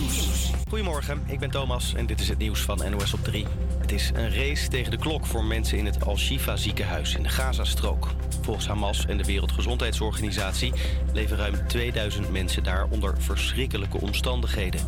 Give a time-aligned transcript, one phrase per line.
[0.00, 0.50] Nieuws.
[0.68, 3.46] Goedemorgen, ik ben Thomas en dit is het nieuws van NOS op 3.
[3.78, 7.28] Het is een race tegen de klok voor mensen in het Al-Shifa ziekenhuis in de
[7.28, 8.08] Gazastrook.
[8.40, 10.72] Volgens Hamas en de Wereldgezondheidsorganisatie
[11.12, 14.80] leven ruim 2000 mensen daar onder verschrikkelijke omstandigheden.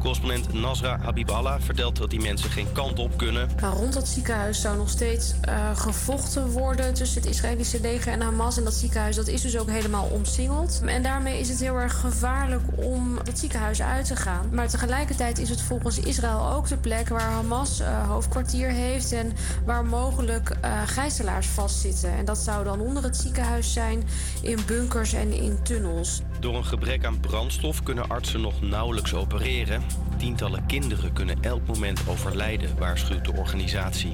[0.00, 3.48] Correspondent Nasra Habiballah vertelt dat die mensen geen kant op kunnen.
[3.60, 8.56] Rond dat ziekenhuis zou nog steeds uh, gevochten worden tussen het Israëlische leger en Hamas.
[8.56, 10.82] En dat ziekenhuis dat is dus ook helemaal omsingeld.
[10.86, 14.48] En daarmee is het heel erg gevaarlijk om het ziekenhuis uit te gaan.
[14.52, 19.32] Maar tegelijkertijd is het volgens Israël ook de plek waar Hamas uh, hoofdkwartier heeft en
[19.64, 22.16] waar mogelijk uh, gijzelaars vastzitten.
[22.16, 24.08] En dat zou dan onder het ziekenhuis zijn,
[24.42, 26.22] in bunkers en in tunnels.
[26.40, 29.82] Door een gebrek aan brandstof kunnen artsen nog nauwelijks opereren.
[30.16, 34.12] Tientallen kinderen kunnen elk moment overlijden, waarschuwt de organisatie.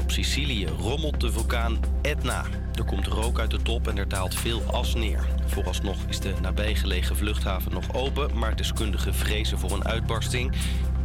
[0.00, 2.44] Op Sicilië rommelt de vulkaan Etna.
[2.74, 5.26] Er komt rook uit de top en er daalt veel as neer.
[5.46, 10.52] Vooralsnog is de nabijgelegen vluchthaven nog open, maar deskundigen vrezen voor een uitbarsting.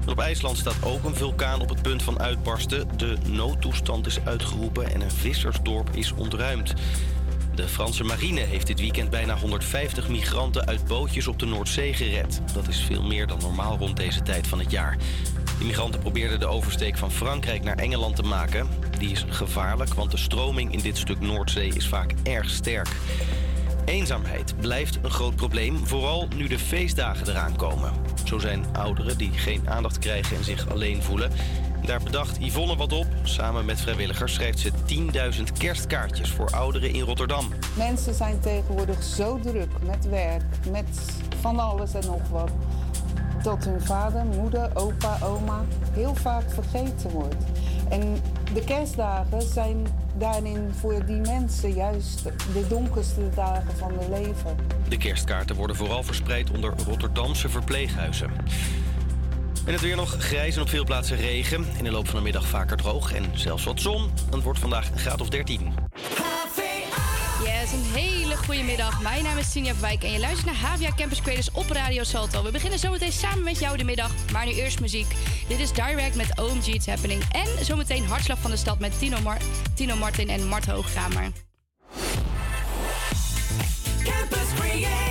[0.08, 2.98] op IJsland staat ook een vulkaan op het punt van uitbarsten.
[2.98, 6.74] De noodtoestand is uitgeroepen en een vissersdorp is ontruimd.
[7.58, 12.42] De Franse marine heeft dit weekend bijna 150 migranten uit bootjes op de Noordzee gered.
[12.54, 14.98] Dat is veel meer dan normaal rond deze tijd van het jaar.
[15.60, 18.68] De migranten probeerden de oversteek van Frankrijk naar Engeland te maken.
[19.00, 22.90] Die is gevaarlijk, want de stroming in dit stuk Noordzee is vaak erg sterk.
[23.86, 27.92] Eenzaamheid blijft een groot probleem, vooral nu de feestdagen eraan komen.
[28.26, 31.32] Zo zijn ouderen die geen aandacht krijgen en zich alleen voelen.
[31.88, 33.06] Daar bedacht Yvonne wat op.
[33.24, 34.72] Samen met vrijwilligers schrijft ze
[35.38, 37.50] 10.000 kerstkaartjes voor ouderen in Rotterdam.
[37.78, 40.86] Mensen zijn tegenwoordig zo druk met werk, met
[41.40, 42.52] van alles en nog wat.
[43.44, 47.44] Dat hun vader, moeder, opa, oma heel vaak vergeten wordt.
[47.90, 48.22] En
[48.54, 54.56] de kerstdagen zijn daarin voor die mensen juist de donkerste dagen van hun leven.
[54.90, 58.32] De kerstkaarten worden vooral verspreid onder Rotterdamse verpleeghuizen.
[59.68, 61.68] En het weer nog grijs en op veel plaatsen regen.
[61.78, 64.12] In de loop van de middag vaker droog en zelfs wat zon.
[64.32, 65.74] Het wordt vandaag een graad of 13.
[67.44, 69.02] Yes, een hele goede middag.
[69.02, 72.44] Mijn naam is Sinja Wijk en je luistert naar Havia Campus Creators op Radio Salto.
[72.44, 75.16] We beginnen zometeen samen met jou de middag, maar nu eerst muziek.
[75.48, 77.24] Dit is Direct met OMG It's Happening.
[77.32, 79.38] En zometeen Hartslag van de Stad met Tino, Mar
[79.74, 81.32] Tino Martin en Mart Hoogkamer.
[84.04, 85.07] Campus Creators.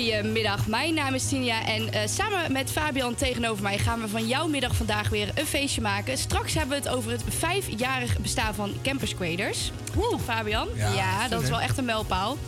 [0.00, 4.26] Goedemiddag, mijn naam is Tinja en uh, samen met Fabian tegenover mij gaan we van
[4.26, 6.18] jouw middag vandaag weer een feestje maken.
[6.18, 9.72] Straks hebben we het over het vijfjarig bestaan van Campus Quaders.
[9.94, 10.68] Woe, Fabian?
[10.74, 12.38] Ja, ja dat is wel echt een mijlpaal.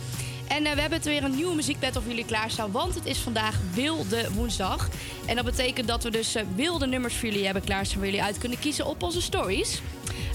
[0.47, 3.17] En uh, we hebben het weer een nieuwe muziekbed voor jullie klaarstaan, want het is
[3.17, 4.89] vandaag Wilde Woensdag.
[5.25, 8.23] En dat betekent dat we dus uh, wilde nummers voor jullie hebben klaarstaan waar jullie
[8.23, 9.81] uit kunnen kiezen op onze stories.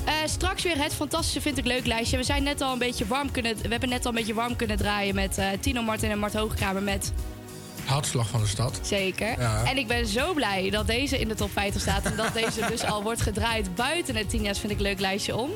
[0.09, 2.17] Uh, straks weer het fantastische Vind ik Leuk lijstje.
[2.17, 4.57] We, zijn net al een beetje warm kunnen, we hebben net al een beetje warm
[4.57, 7.13] kunnen draaien met uh, Tino Martin en Mart Hoogkamer met...
[7.85, 8.81] Hartslag van de stad.
[8.83, 9.39] Zeker.
[9.65, 12.05] En ik ben zo blij dat deze in de top 50 staat.
[12.05, 15.51] En dat deze dus al wordt gedraaid buiten het Tina's Vind ik Leuk lijstje om.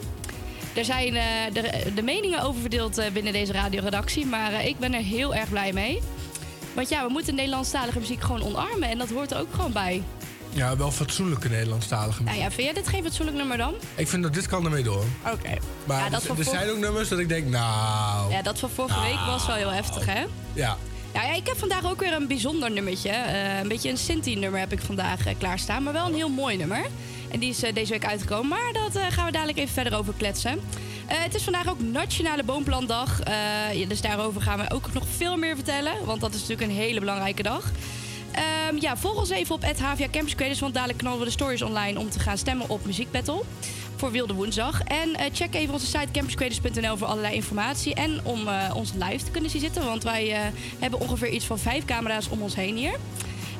[0.75, 4.27] Er zijn uh, de, de, meningen over verdeeld binnen deze radioredactie.
[4.27, 6.01] Maar ik ben er heel erg blij mee.
[6.75, 8.89] Want ja, we moeten Nederlandstalige muziek gewoon omarmen.
[8.89, 10.03] En dat hoort er ook gewoon bij.
[10.55, 12.39] Ja, wel fatsoenlijke Nederlandstalige muziek.
[12.39, 13.75] Nou ja, vind jij dit geen fatsoenlijk nummer dan?
[13.95, 15.05] Ik vind dat dit kan ermee door.
[15.33, 15.57] Oké.
[15.85, 18.33] Maar ja, dat er, zijn ook nummers dat ik denk, nou...
[18.33, 20.25] Ja, dat van vorige week was wel heel heftig, hè?
[20.53, 20.77] Ja.
[21.15, 23.11] Ja, ja, ik heb vandaag ook weer een bijzonder nummertje.
[23.11, 25.83] Uh, een beetje een Sinti-nummer heb ik vandaag uh, klaarstaan.
[25.83, 26.87] Maar wel een heel mooi nummer.
[27.31, 28.49] En die is uh, deze week uitgekomen.
[28.49, 30.61] Maar dat gaan we dadelijk even verder over kletsen.
[31.07, 33.21] het is vandaag ook Nationale Boomplantdag.
[33.89, 35.93] Dus daarover gaan we ook nog veel meer vertellen.
[36.05, 37.71] Want dat is natuurlijk een hele belangrijke dag.
[38.71, 41.63] Um, ja, volg ons even op HVA Campus Creators, want dadelijk knallen we de stories
[41.63, 43.43] online om te gaan stemmen op Muziek Battle
[43.97, 44.83] voor Wilde Woensdag.
[44.83, 49.25] En uh, check even onze site campuscreators.nl voor allerlei informatie en om uh, ons live
[49.25, 50.39] te kunnen zien zitten, want wij uh,
[50.79, 52.99] hebben ongeveer iets van vijf camera's om ons heen hier.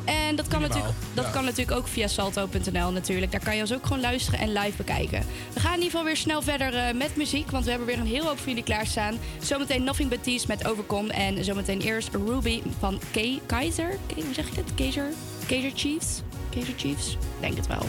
[0.05, 3.33] En dat, kan natuurlijk, dat kan natuurlijk ook via salto.nl natuurlijk.
[3.33, 5.25] Daar kan je ons ook gewoon luisteren en live bekijken.
[5.53, 7.51] We gaan in ieder geval weer snel verder uh, met muziek.
[7.51, 9.19] Want we hebben weer een heel hoop voor jullie klaarstaan.
[9.43, 11.13] Zometeen Nothing But Tease met Overcome.
[11.13, 13.99] En zometeen eerst Ruby van K Kaiser.
[14.15, 14.75] hoe zeg je dit?
[14.75, 15.09] Kaiser?
[15.47, 16.23] Kaiser Chiefs?
[16.51, 17.17] Kaiser Chiefs?
[17.41, 17.87] Denk het wel.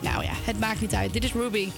[0.00, 1.12] Nou ja, het maakt niet uit.
[1.12, 1.68] Dit is Ruby.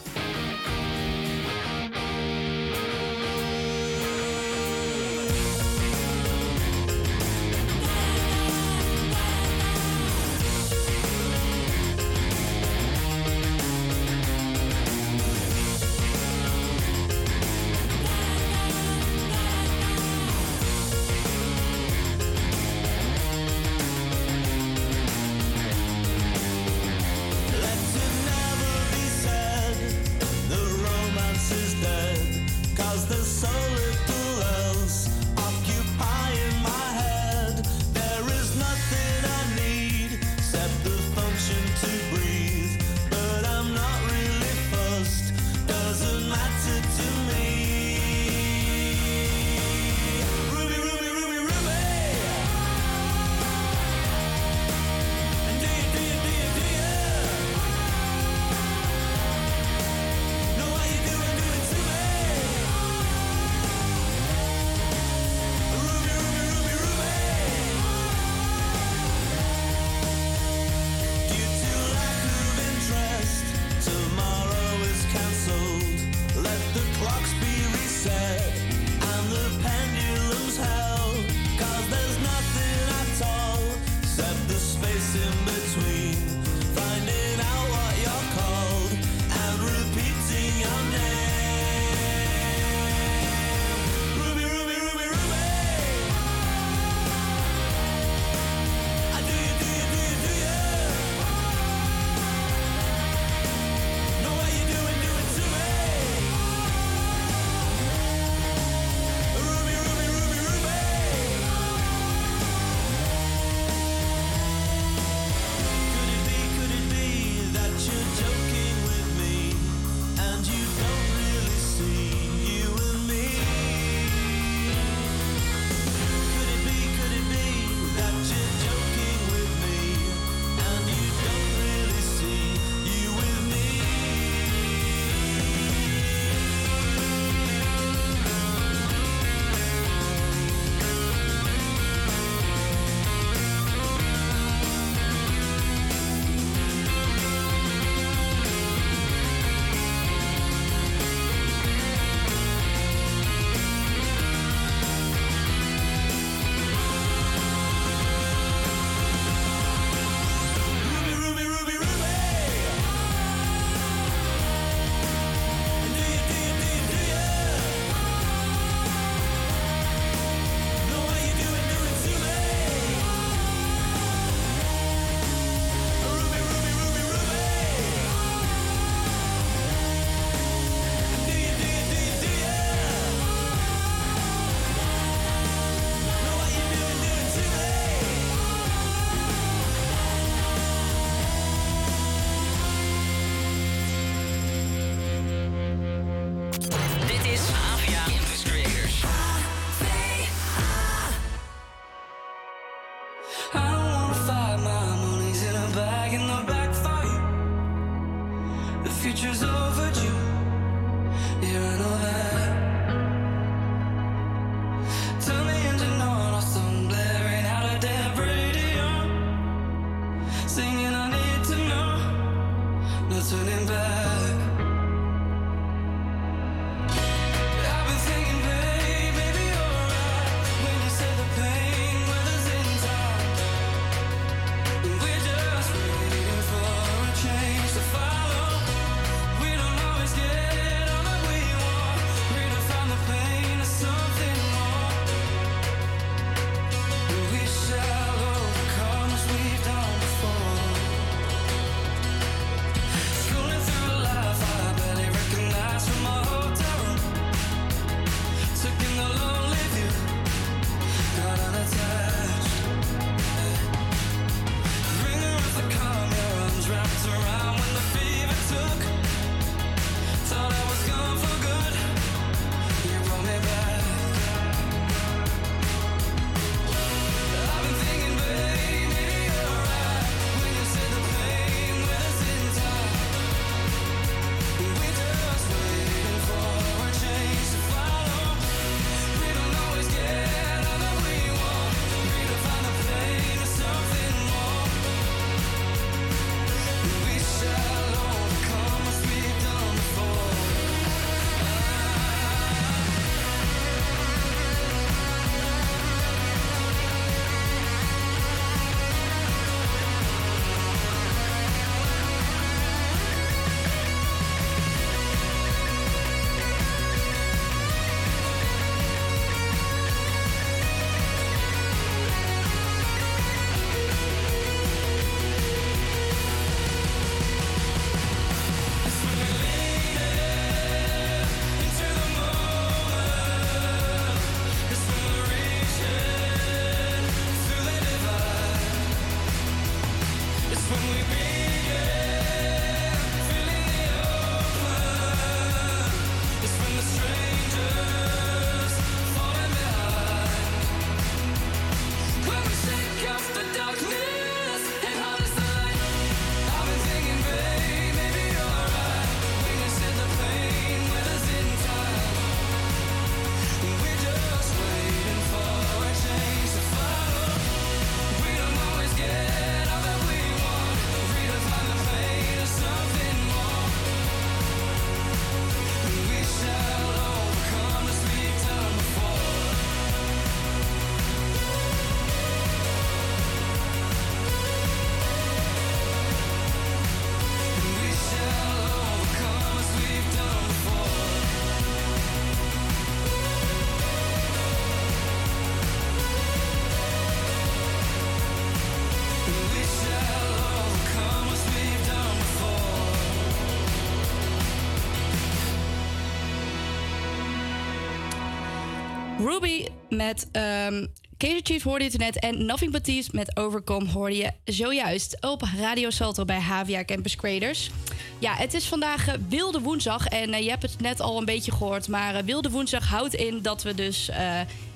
[409.40, 410.29] Ruby met
[410.68, 410.87] um,
[411.18, 412.18] Chief hoorde je net.
[412.18, 417.70] En Nothing But met Overcome hoorde je zojuist op Radio Salto bij Havia Campus Creators.
[418.18, 420.07] Ja, het is vandaag uh, Wilde Woensdag.
[420.07, 421.88] En uh, je hebt het net al een beetje gehoord.
[421.88, 424.11] Maar uh, Wilde Woensdag houdt in dat we dus...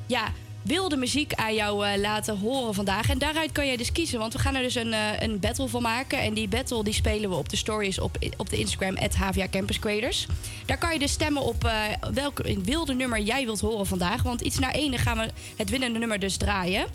[0.06, 3.10] ja, wilde muziek aan jou uh, laten horen vandaag.
[3.10, 4.18] En daaruit kan jij dus kiezen.
[4.18, 6.18] Want we gaan er dus een, uh, een battle van maken.
[6.18, 9.78] En die battle die spelen we op de stories op, op de Instagram, HVA Campus
[9.78, 10.26] Creators.
[10.66, 11.72] Daar kan je dus stemmen op uh,
[12.12, 14.22] welk wilde nummer jij wilt horen vandaag.
[14.22, 16.86] Want iets naar één gaan we het winnende nummer dus draaien.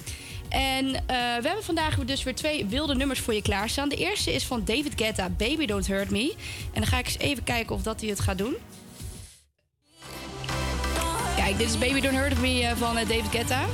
[0.50, 3.90] En we hebben vandaag dus weer twee wilde nummers voor je klaarstaan.
[3.90, 6.34] De eerste is van David Guetta, Baby Don't Hurt Me.
[6.74, 8.56] En dan ga ik eens even kijken of dat hij het gaat doen.
[11.46, 13.66] Kijk, dit is Baby Don't Hurt Me eh, van eh, David Guetta.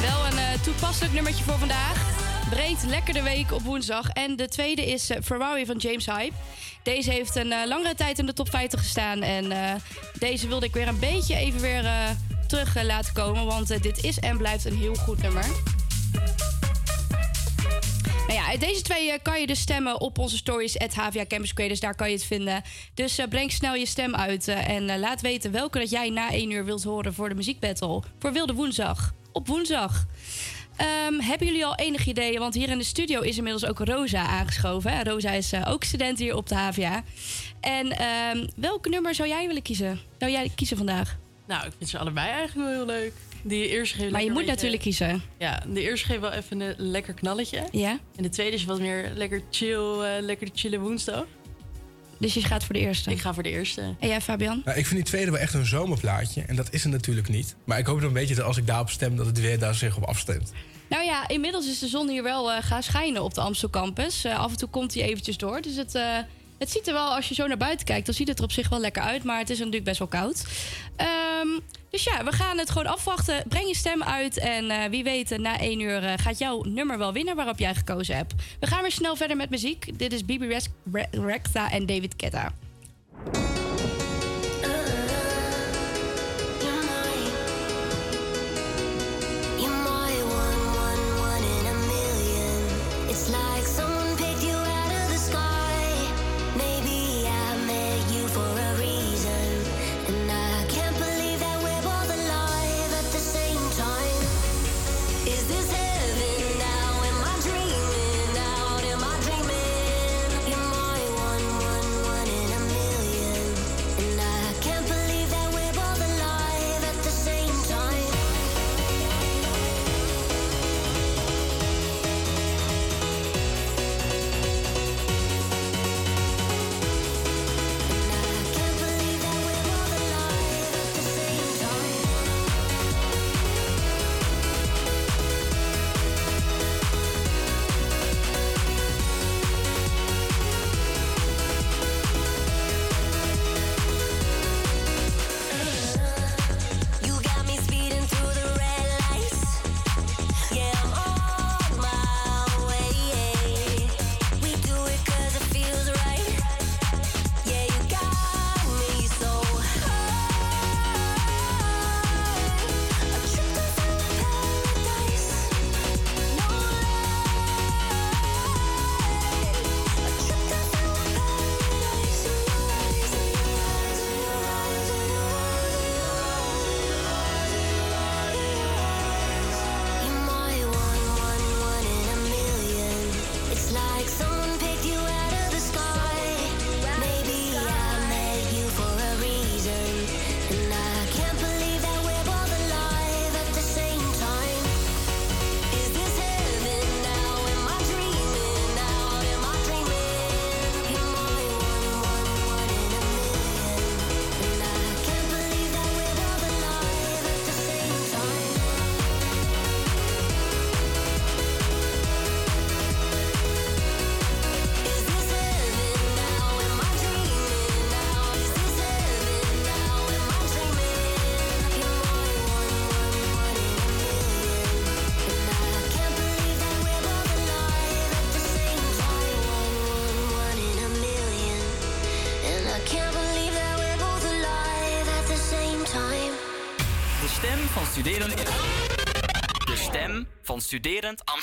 [0.00, 2.18] Wel een uh, toepasselijk nummertje voor vandaag.
[2.50, 4.08] Breed, lekker de week op woensdag.
[4.08, 6.34] En de tweede is Ferrari van James Hype.
[6.82, 9.22] Deze heeft een langere tijd in de top 50 gestaan.
[9.22, 9.52] En
[10.18, 11.84] deze wilde ik weer een beetje even weer
[12.46, 13.44] terug laten komen.
[13.44, 15.44] Want dit is en blijft een heel goed nummer.
[18.50, 21.80] Ja, deze twee eh, kan je dus stemmen op onze stories at HVA Campus.
[21.80, 22.62] Daar kan je het vinden.
[22.94, 26.50] Dus uh, breng snel je stem uit en laat weten welke dat jij na 1
[26.50, 28.02] uur wilt horen voor de muziekbattle.
[28.18, 29.14] Voor Wilde Woensdag.
[29.32, 30.06] Op woensdag.
[31.06, 32.38] Um, hebben jullie al enig idee?
[32.38, 35.04] Want hier in de studio is inmiddels ook Rosa aangeschoven.
[35.04, 37.04] Rosa is ook student hier op de HVA.
[37.60, 37.86] En
[38.36, 40.00] um, welk nummer zou jij willen kiezen?
[40.18, 41.18] Zou jij kiezen vandaag?
[41.50, 43.12] Nou, ik vind ze allebei eigenlijk wel heel leuk.
[43.42, 45.22] Die eerste geeft maar je moet natuurlijk kiezen.
[45.38, 47.64] Ja, de eerste geeft wel even een lekker knalletje.
[47.70, 47.98] Ja.
[48.16, 51.26] En de tweede is wat meer lekker chill, uh, lekker chille woensdag.
[52.18, 53.10] Dus je gaat voor de eerste?
[53.10, 53.94] Ik ga voor de eerste.
[53.98, 54.62] En jij, Fabian?
[54.64, 56.42] Nou, ik vind die tweede wel echt een zomerplaatje.
[56.42, 57.56] En dat is het natuurlijk niet.
[57.64, 59.74] Maar ik hoop dan een beetje dat als ik daarop stem, dat het weer daar
[59.74, 60.52] zich op afstemt.
[60.88, 64.24] Nou ja, inmiddels is de zon hier wel uh, gaan schijnen op de Amstel Campus.
[64.24, 65.60] Uh, af en toe komt hij eventjes door.
[65.60, 66.18] Dus het, uh,
[66.60, 68.52] het ziet er wel, als je zo naar buiten kijkt, dan ziet het er op
[68.52, 69.24] zich wel lekker uit.
[69.24, 70.44] Maar het is natuurlijk best wel koud.
[71.42, 73.44] Um, dus ja, we gaan het gewoon afwachten.
[73.48, 74.38] Breng je stem uit.
[74.38, 77.74] En uh, wie weet, na één uur uh, gaat jouw nummer wel winnen waarop jij
[77.74, 78.34] gekozen hebt.
[78.60, 79.98] We gaan weer snel verder met muziek.
[79.98, 80.58] Dit is Bibi
[81.10, 82.52] Rexha en David Ketta.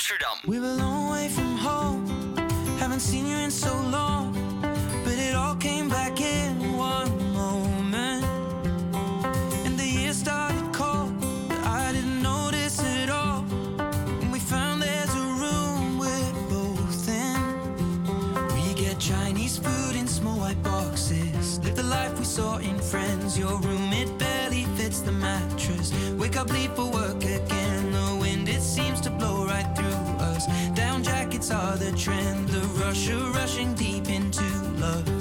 [0.10, 0.38] Amsterdam.
[0.46, 2.34] We were a long way from home,
[2.80, 4.32] haven't seen you in so long,
[5.04, 8.24] but it all came back in one moment.
[9.66, 11.12] And the year started cold,
[11.50, 13.44] but I didn't notice it all.
[14.22, 18.56] And we found there's a room we're both in.
[18.56, 23.38] We get Chinese food in small white boxes, live the life we saw in friends.
[23.38, 25.92] Your room, it barely fits the mattress.
[26.18, 27.26] Wake up, leave for work.
[31.48, 32.50] Down jackets are the trend.
[32.50, 34.44] The rush of rushing deep into
[34.80, 35.17] love.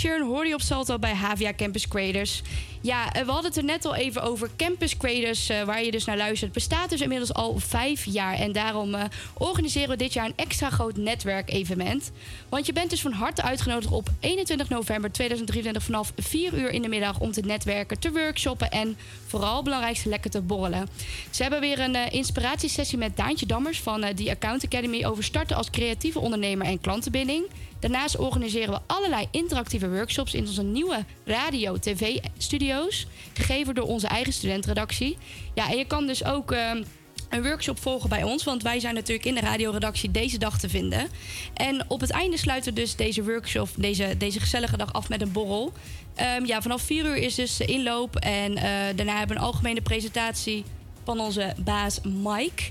[0.00, 2.42] Sheeran hoor je op Salto bij Havia Campus Creators.
[2.80, 5.90] Ja, eh, we hadden het er net al even over Campus Creators, eh, waar je
[5.90, 6.52] dus naar luistert.
[6.52, 8.34] Bestaat dus inmiddels al vijf jaar.
[8.34, 9.04] En daarom eh,
[9.38, 12.10] organiseren we dit jaar een extra groot netwerkevenement.
[12.48, 16.82] Want je bent dus van harte uitgenodigd op 21 november 2023 vanaf 4 uur in
[16.82, 20.88] de middag om te netwerken, te workshoppen en vooral belangrijkste lekker te borrelen.
[21.30, 25.70] Ze hebben weer een inspiratiesessie met Daantje Dammers van The Account Academy over starten als
[25.70, 27.44] creatieve ondernemer en klantenbinding.
[27.80, 33.06] Daarnaast organiseren we allerlei interactieve workshops in onze nieuwe radio-tv-studio's.
[33.32, 35.16] Gegeven door onze eigen studentredactie.
[35.54, 36.82] Ja, en je kan dus ook ehm,
[37.28, 38.44] een workshop volgen bij ons.
[38.44, 41.08] Want wij zijn natuurlijk in de radioredactie deze dag te vinden.
[41.54, 45.20] En op het einde sluiten we dus deze workshop, deze, deze gezellige dag af met
[45.20, 45.72] een borrel.
[46.14, 48.16] Ehm, ja, vanaf 4 uur is dus de inloop.
[48.16, 48.62] En eh,
[48.96, 50.64] daarna hebben we een algemene presentatie
[51.04, 52.62] van onze baas Mike.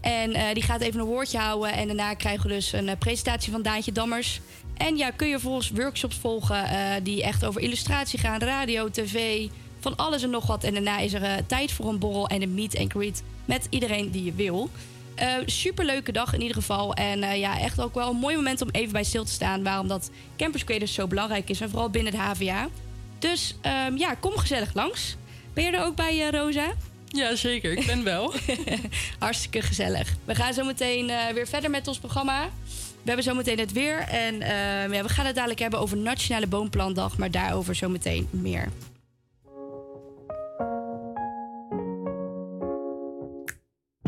[0.00, 1.72] En eh, die gaat even een woordje houden.
[1.72, 4.40] En daarna krijgen we dus een eh, presentatie van Daantje Dammers.
[4.76, 9.46] En ja, kun je volgens workshops volgen eh, die echt over illustratie gaan, radio, tv,
[9.80, 10.64] van alles en nog wat.
[10.64, 14.10] En daarna is er tijd voor een borrel en een meet and greet met iedereen
[14.10, 14.70] die je wil.
[15.46, 16.94] Superleuke dag in ieder geval.
[16.94, 19.62] En ja, echt ook wel een mooi moment om even bij stil te staan.
[19.62, 21.60] Waarom dat Campus Creators zo belangrijk is.
[21.60, 22.68] En vooral binnen het HVA.
[23.18, 25.16] Dus ehm, ja, kom gezellig langs.
[25.54, 26.72] Ben je er ook bij, Rosa?
[27.16, 27.72] Ja, zeker.
[27.72, 28.34] Ik ben wel.
[29.18, 30.14] Hartstikke gezellig.
[30.24, 32.48] We gaan zo meteen eh, weer verder met ons programma.
[33.02, 33.98] We hebben zo meteen het weer.
[33.98, 34.38] En
[34.92, 37.18] ja, we gaan het dadelijk hebben over Nationale Boomplantdag.
[37.18, 38.68] Maar daarover zo meteen meer.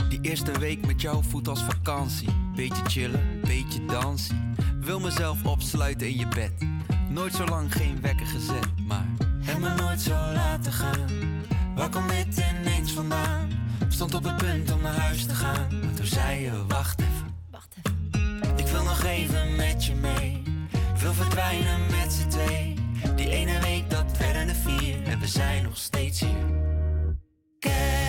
[0.09, 2.29] Die eerste week met jou voelt als vakantie.
[2.55, 4.55] Beetje chillen, beetje dansen.
[4.81, 6.53] Wil mezelf opsluiten in je bed.
[7.09, 9.07] Nooit zo lang geen wekker gezet, maar
[9.41, 11.38] heb me nooit zo laten gaan.
[11.79, 13.51] Waar komt dit ineens vandaan?
[13.89, 17.35] Stond op het punt om naar huis te gaan, maar toen zei je wacht even.
[17.51, 18.57] Wacht even.
[18.57, 20.43] Ik wil nog even met je mee.
[20.99, 22.75] Wil verdwijnen met z'n twee.
[23.17, 26.47] Die ene week dat werden er vier en we zijn nog steeds hier.
[27.59, 28.09] Kijk.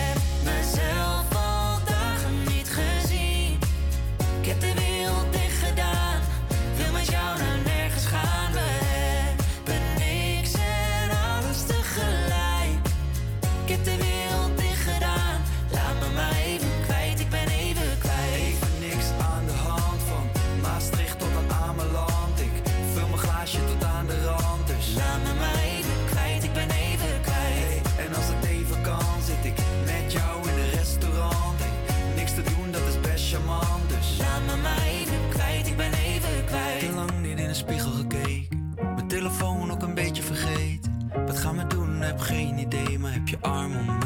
[0.74, 1.29] wereld
[42.20, 43.99] geen idee, maar heb je arm om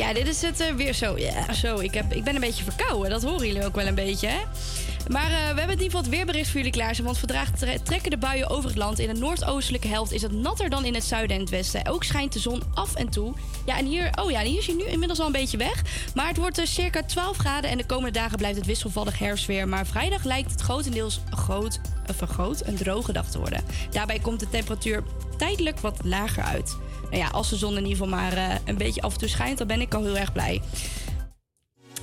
[0.00, 1.18] Ja, dit is het eh, weer zo.
[1.18, 1.78] Ja, zo.
[1.78, 3.10] Ik, heb, ik ben een beetje verkouden.
[3.10, 4.38] Dat horen jullie ook wel een beetje, hè?
[5.08, 7.04] Maar eh, we hebben in ieder geval het weerbericht voor jullie klaarstaan.
[7.04, 8.98] Want vandaag tre- trekken de buien over het land.
[8.98, 11.86] In de noordoostelijke helft is het natter dan in het zuiden en het westen.
[11.86, 13.34] Ook schijnt de zon af en toe.
[13.66, 15.82] Ja, en hier, oh ja, hier is hij nu inmiddels al een beetje weg.
[16.14, 17.70] Maar het wordt dus circa 12 graden.
[17.70, 19.68] En de komende dagen blijft het wisselvallig herfstweer.
[19.68, 21.80] Maar vrijdag lijkt het grotendeels groot,
[22.16, 23.64] vergroot een droge dag te worden.
[23.90, 25.02] Daarbij komt de temperatuur
[25.36, 26.76] tijdelijk wat lager uit.
[27.10, 29.28] Nou ja, als de zon in ieder geval maar eh, een beetje af en toe
[29.28, 30.60] schijnt, dan ben ik al heel erg blij.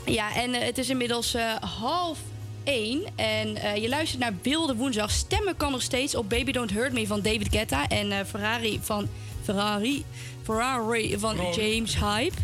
[0.05, 2.17] Ja, en eh, het is inmiddels eh, half
[2.63, 3.03] één.
[3.15, 5.11] En je luistert naar Wilde Woensdag.
[5.11, 7.87] Stemmen kan nog steeds op Baby Don't Hurt Me van David Guetta.
[7.87, 9.07] En Ferrari van
[9.43, 10.05] Ferrari,
[10.43, 12.35] Ferrari van James Hype.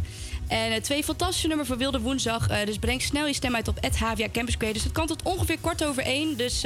[0.48, 2.48] En twee fantastische nummers voor Wilde Woensdag.
[2.66, 4.84] Dus breng snel je stem uit op Havia Campus Creators.
[4.84, 6.38] Dus het kan tot ongeveer kwart over één.
[6.38, 6.62] Dus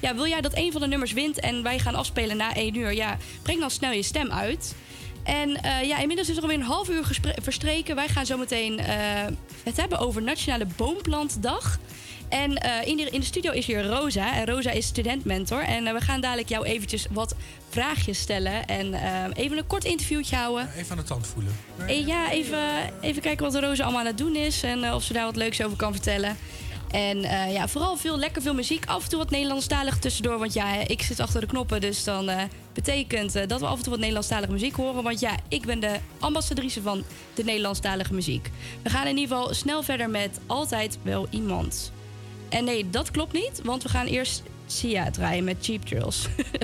[0.00, 2.76] ja, wil jij dat een van de nummers wint en wij gaan afspelen na één
[2.76, 2.92] uur?
[2.92, 4.74] Ja, breng dan snel je stem uit.
[5.26, 7.94] En eh, ja, inmiddels is er alweer een half uur verstreken.
[7.94, 8.96] Wij gaan zo meteen eh,
[9.62, 11.78] het hebben over Nationale Boomplantdag.
[12.28, 14.34] En eh, in, de, in de studio is hier Rosa.
[14.34, 15.60] En Rosa is studentmentor.
[15.60, 17.34] En we gaan dadelijk jou eventjes wat
[17.68, 18.66] vraagjes stellen.
[18.66, 18.94] En
[19.32, 20.68] even een kort interviewtje houden.
[20.76, 21.52] Even aan de tand voelen.
[22.06, 22.60] Ja, even,
[23.00, 24.62] even kijken wat Rosa allemaal aan het doen is.
[24.62, 26.36] En of ze daar wat leuks over kan vertellen.
[26.90, 28.86] En eh, ja, vooral veel, lekker veel muziek.
[28.86, 30.38] Af en toe wat Nederlandstalig tussendoor.
[30.38, 31.80] Want ja, ik zit achter de knoppen.
[31.80, 35.02] Dus dan eh, betekent eh, dat we af en toe wat Nederlandstalige muziek horen.
[35.02, 38.50] Want ja, ik ben de ambassadrice van de Nederlandstalige muziek.
[38.82, 41.92] We gaan in ieder geval snel verder met Altijd Wel Iemand.
[42.48, 43.60] En nee, dat klopt niet.
[43.64, 46.26] Want we gaan eerst Sia draaien met Cheap Drills.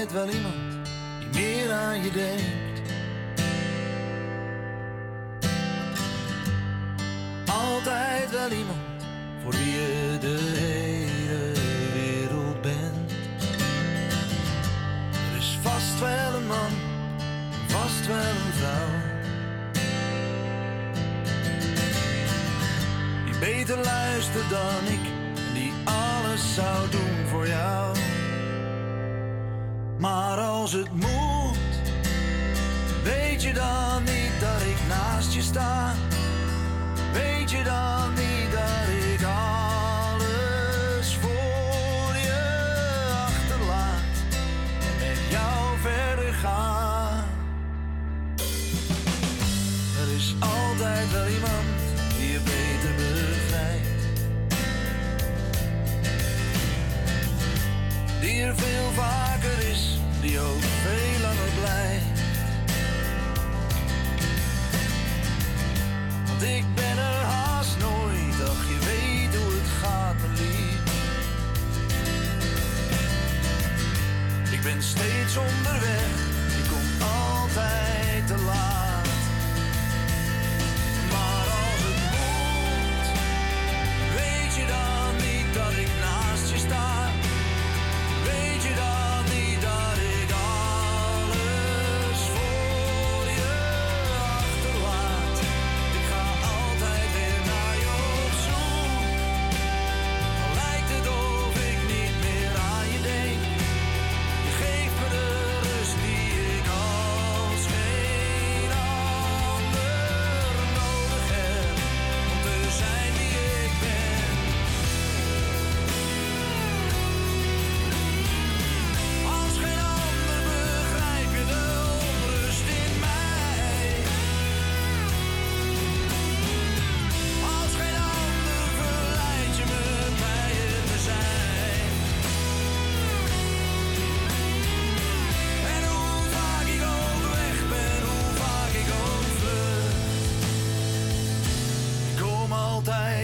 [0.00, 0.54] altijd wel iemand
[1.32, 2.49] die meer aan je denkt.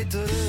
[0.09, 0.46] The.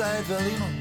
[0.00, 0.73] altijd wel iemand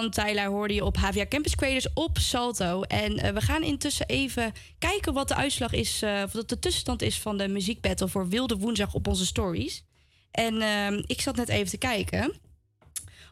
[0.00, 2.82] van Tyler hoorde je op HVA Campus Creators op Salto.
[2.82, 7.02] En eh, we gaan intussen even kijken wat de uitslag is, eh, wat de tussenstand
[7.02, 9.84] is van de muziekbattle voor Wilde Woensdag op onze stories.
[10.30, 12.32] En ehm, ik zat net even te kijken.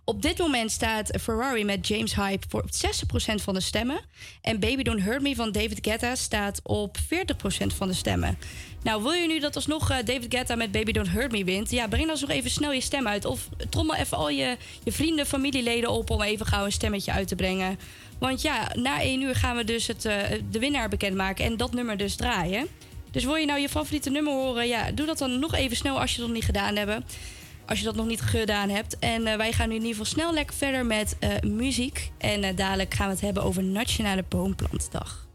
[0.09, 4.01] Op dit moment staat Ferrari met James Hype voor 60% van de stemmen.
[4.43, 7.07] En Baby Don't Hurt Me van David Guetta staat op 40%
[7.77, 8.39] van de stemmen.
[8.83, 11.71] Nou, wil je nu dat alsnog eh, David Guetta met Baby Don't Hurt Me wint?
[11.71, 13.25] Ja, breng dan nog even snel je stem uit.
[13.25, 17.29] Of trommel even al je, je vrienden, familieleden op om even gauw een stemmetje uit
[17.29, 17.79] te brengen.
[18.19, 20.17] Want ja, na 1 uur gaan we dus het, eh,
[20.51, 22.67] de winnaar bekendmaken en dat nummer dus draaien.
[23.11, 24.69] Dus wil je nou je favoriete nummer horen?
[24.69, 27.05] Ja, doe dat dan nog even snel als je het nog niet gedaan hebt
[27.69, 28.99] als je dat nog niet gedaan hebt.
[28.99, 32.12] En eh, wij gaan nu in ieder geval snel lekker verder met eh, muziek.
[32.19, 35.27] En eh, dadelijk gaan we het hebben over Nationale Boomplantdag.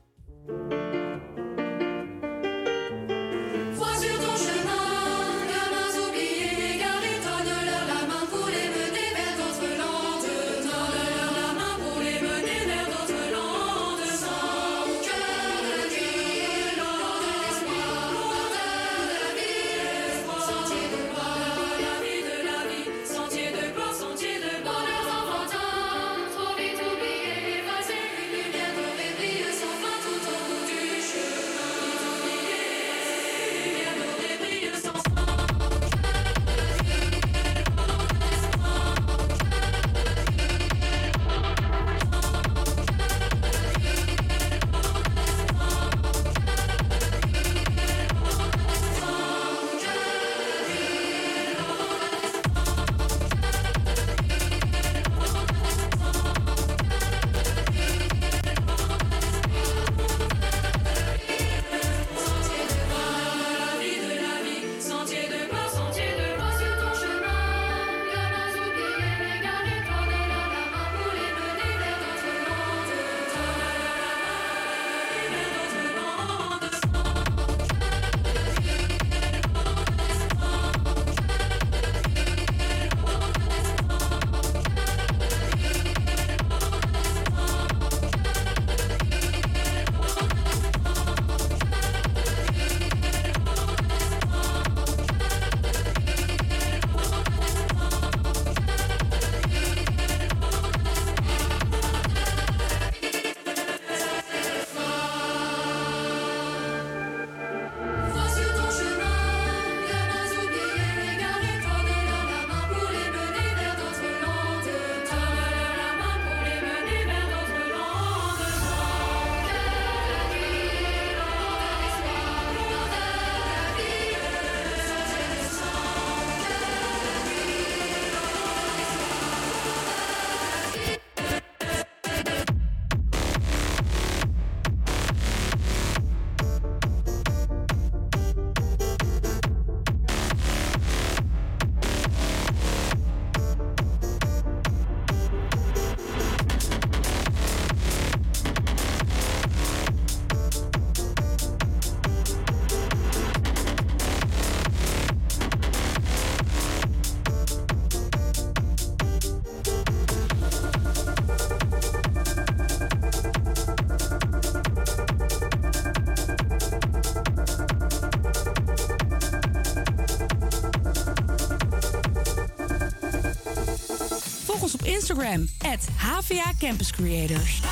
[176.34, 177.62] HVA Campus Creators.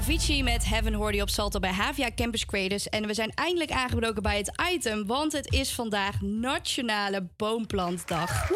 [0.00, 2.88] Avicii met Heaven hoorde je op Salto bij Havia Campus Creators.
[2.88, 8.50] En we zijn eindelijk aangebroken bij het item, want het is vandaag Nationale Boomplantdag.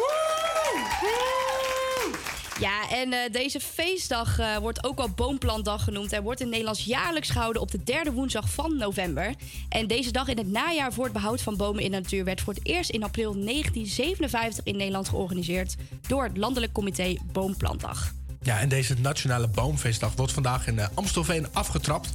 [2.59, 6.11] Ja, en eh, deze feestdag eh, wordt ook al Boomplantdag genoemd.
[6.11, 9.33] en wordt in Nederlands jaarlijks gehouden op de derde woensdag van november.
[9.69, 12.41] En deze dag in het najaar voor het behoud van bomen in de natuur werd
[12.41, 15.75] voor het eerst in april 1957 in Nederland georganiseerd
[16.07, 18.13] door het Landelijk Comité Boomplantdag.
[18.45, 22.13] Ja, en deze Nationale Boomfeestdag wordt vandaag in eh, Amstelveen afgetrapt.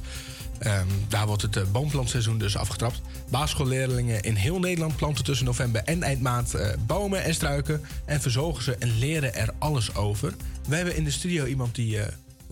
[0.59, 3.01] Ehm, daar wordt het eh, boomplantseizoen dus afgetrapt.
[3.29, 7.81] Basisschoolleerlingen in heel Nederland planten tussen november en eind maand eh, bomen en struiken.
[8.05, 10.33] En verzorgen ze en leren er alles over.
[10.67, 12.07] We hebben in de studio iemand die eh,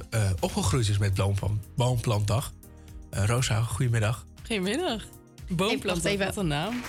[0.10, 2.52] eh, opgegroeid is met boomplan- Boomplantdag.
[3.10, 4.26] Eh, Rosa, goedemiddag.
[4.46, 5.04] Goedemiddag.
[5.50, 6.26] Boomplant, even.
[6.26, 6.82] wat een naam.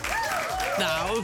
[0.78, 1.22] Nou,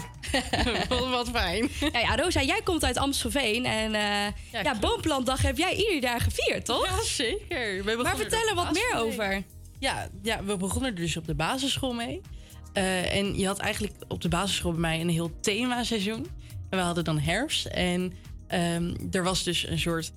[1.10, 1.68] wat, fijn.
[1.92, 3.64] Ja, ja, Rosa, jij komt uit Amstelveen.
[3.64, 6.86] En eh, ja, Boomplantdag heb jij ieder jaar gevierd, toch?
[6.86, 7.84] Ja, zeker.
[7.84, 9.02] We Maar er vertel er wat meer mee.
[9.02, 9.42] over.
[9.78, 12.20] Ja, ja, we begonnen er dus op de basisschool mee.
[12.72, 16.26] Eh, en je had eigenlijk op de basisschool bij mij een heel themaseizoen.
[16.70, 17.66] En we hadden dan herfst.
[17.66, 18.12] En
[18.46, 20.12] ehm, er was dus een soort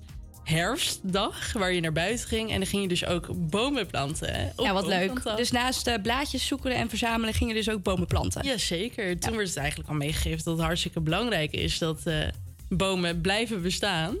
[0.50, 2.50] herfstdag waar je naar buiten ging.
[2.50, 4.34] En dan ging je dus ook bomen planten.
[4.34, 5.36] hè, op Ja, wat leuk.
[5.36, 8.44] Dus naast eh, blaadjes zoeken en verzamelen gingen dus ook bomen planten.
[8.44, 9.18] Jazeker.
[9.18, 12.14] Toen werd het eigenlijk al meegegeven dat het hartstikke belangrijk is dat eh,
[12.68, 14.16] bomen blijven bestaan.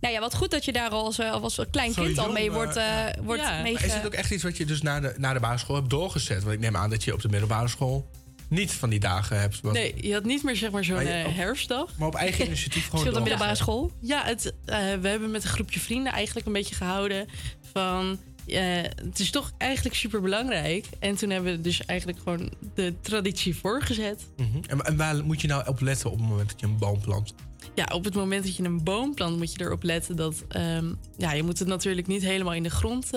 [0.00, 2.50] Nou ja, wat goed dat je daar al als, eh, als klein kind al mee
[2.50, 3.12] wordt, eh ja.
[3.22, 3.62] wordt Ja.
[3.62, 5.90] mee is het ook echt iets wat je dus na de, na de basisschool hebt
[5.90, 6.42] doorgezet?
[6.42, 8.10] Want ik neem aan dat je op de middelbare school
[8.50, 9.60] niet van die dagen hebt.
[9.60, 11.98] Want- Nee, je had niet meer zeg maar zo'n Maar eh, herfstdag.
[11.98, 13.90] Maar op eigen initiatief gewoon Scheelt de middelbare school?
[14.00, 17.26] Ja, het, eh, we hebben met een groepje vrienden eigenlijk een beetje gehouden
[17.72, 18.18] van...
[18.46, 20.86] eh, het is toch eigenlijk super belangrijk.
[20.98, 24.26] En toen hebben we dus eigenlijk gewoon de traditie voorgezet.
[24.36, 24.48] Mhm.
[24.66, 27.00] en, en waar moet je nou op letten op het moment dat je een boom
[27.00, 27.34] plant?
[27.74, 30.44] Ja, op het moment dat je een boom plant, moet je erop letten dat.
[30.48, 33.10] ehm, ja, je moet het natuurlijk niet helemaal in de grond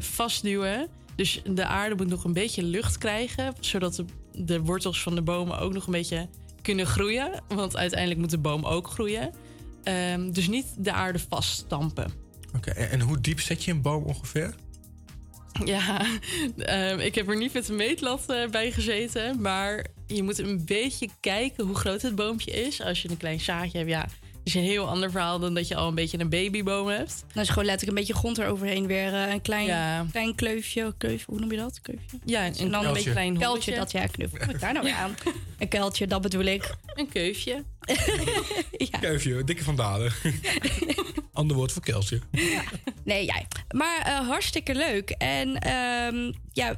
[0.00, 0.88] vastduwen.
[1.20, 4.04] Dus de aarde moet nog een beetje lucht krijgen, zodat de,
[4.44, 6.28] de wortels van de bomen ook nog een beetje
[6.62, 7.42] kunnen groeien.
[7.48, 9.30] Want uiteindelijk moet de boom ook groeien.
[9.82, 12.12] Ehm, dus niet de aarde vaststampen.
[12.56, 14.54] Oké, en, en hoe diep zet je een boom ongeveer?
[15.64, 16.00] Ja,
[16.56, 19.40] ehm, ik heb er niet met een meetlat eh, bij gezeten.
[19.40, 22.82] Maar je moet een beetje kijken hoe groot het boompje is.
[22.82, 24.06] Als je een klein zaadje hebt, ja,
[24.54, 27.24] is een heel ander verhaal dan dat je al een beetje een babyboom hebt.
[27.32, 29.14] Dan is gewoon letterlijk een beetje grond eroverheen weer.
[29.14, 30.06] eh, een klein, Ja.
[30.10, 31.80] klein kleufje, kleuf, hoe noem je dat?
[31.80, 32.18] Kleufje?
[32.24, 34.38] Ja, een, En dan een beetje klein kuiltje, dat ja, knuffel.
[34.38, 35.14] Wat ik daar nou weer aan?
[35.58, 36.74] Een kuiltje, dat bedoel ik.
[36.94, 37.64] Een keufje.
[39.00, 40.12] Kuifje, dikke van Dalen.
[41.32, 42.20] Ander woord voor keltje.
[43.04, 43.46] Nee, jij.
[43.70, 45.10] Maar eh, hartstikke leuk.
[45.10, 46.74] En ehm, ja,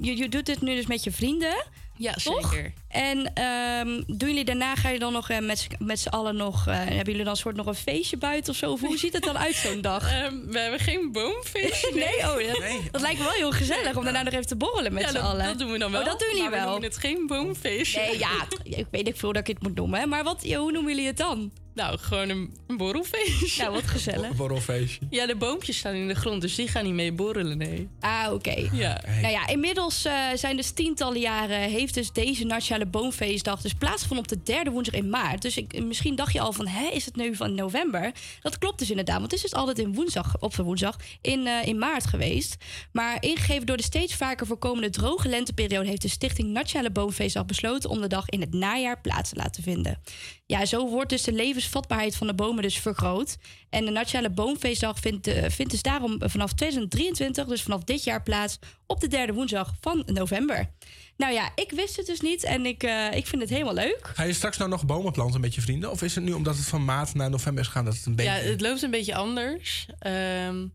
[0.00, 1.64] je, je doet dit nu dus met je vrienden.
[1.98, 2.52] Ja, toch?
[2.52, 2.72] zeker.
[2.88, 6.36] En ehm, doen jullie daarna, ga je dan nog eh, met, z'n- met z'n allen
[6.36, 6.66] nog...
[6.66, 8.72] eh, hebben jullie dan een soort nog een feestje buiten of zo?
[8.72, 10.10] Of hoe ziet het dan uit zo'n dag?
[10.12, 11.90] Ehm, we hebben geen boomfeestje.
[12.04, 14.92] nee, oh, dat, dat lijkt me wel heel gezellig om daarna nog even te borrelen
[14.92, 15.44] met ja, z'n dat, allen.
[15.44, 16.00] dat doen we dan wel.
[16.00, 16.60] Oh, dat doen jullie maar wel.
[16.64, 18.00] we noemen het geen boomfeestje.
[18.00, 20.00] Nee, ja, ik weet niet veel dat ik het moet noemen.
[20.00, 21.52] hè, Maar wat, ja, hoe noemen jullie het dan?
[21.74, 23.62] Nou, gewoon een, een borrelfeestje.
[23.62, 24.32] Nou, wat gezellig.
[24.34, 25.00] Borrelfeestje.
[25.10, 27.88] Ja, de boompjes staan in de grond, dus die gaan niet mee borrelen, nee.
[28.00, 28.68] Ah, oké.
[28.72, 29.00] Ja.
[29.20, 31.58] Nou ja, inmiddels eh, zijn dus tientallen jaren...
[31.60, 35.42] heeft dus deze Nationale Boomfeestdag dus plaatsgevonden op de derde woensdag in maart.
[35.42, 38.12] Dus ik, misschien dacht je al van, hè, is het nu van november?
[38.40, 41.46] Dat klopt dus inderdaad, want het is dus altijd in woensdag, op de woensdag in,
[41.46, 42.56] eh, in maart geweest.
[42.92, 45.88] Maar ingegeven door de steeds vaker voorkomende droge lenteperiode...
[45.88, 47.90] heeft de Stichting Nationale Boomfeestdag besloten...
[47.90, 49.98] om de dag in het najaar plaats te laten vinden.
[50.46, 53.36] Ja, zo wordt dus de levensvatbaarheid van de bomen dus vergroot.
[53.70, 58.22] En de Nationale Boomfeestdag vindt, eh, vindt dus daarom vanaf 2023, dus vanaf dit jaar
[58.22, 60.70] plaats op de derde woensdag van november.
[61.18, 64.10] Nou ja, ik wist het dus niet en ik, eh, ik vind het helemaal leuk.
[64.14, 65.90] Ga je straks nou nog bomen planten met je vrienden?
[65.90, 68.14] Of is het nu omdat het van maart naar november is gegaan dat het een
[68.14, 68.32] beetje...
[68.32, 69.86] Ja, het loopt een beetje anders.
[69.98, 70.66] Ehm,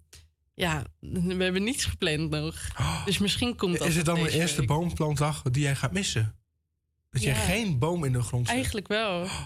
[0.53, 2.55] ja, we hebben niets gepland nog.
[3.05, 4.67] Dus misschien komt dat is het dan de eerste week.
[4.67, 6.35] boomplantdag die jij gaat missen?
[7.09, 8.55] Dat je geen boom in de grond zet?
[8.55, 9.21] Eigenlijk wel.
[9.21, 9.39] Oh,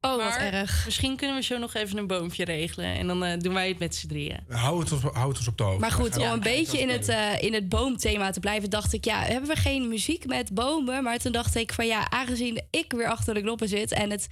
[0.00, 0.82] maar wat erg.
[0.84, 2.94] Misschien kunnen we zo nog even een boompje regelen.
[2.94, 4.38] En dan eh, doen wij het met z'n drieën.
[4.48, 5.80] Hou het, ons, hou het ons op de hoogte.
[5.80, 9.04] Maar goed, om een beetje in het, eh, in het boomthema te blijven, dacht ik,
[9.04, 11.02] ja, hebben we geen muziek met bomen?
[11.02, 14.26] Maar toen dacht ik van ja, aangezien ik weer achter de knoppen zit en het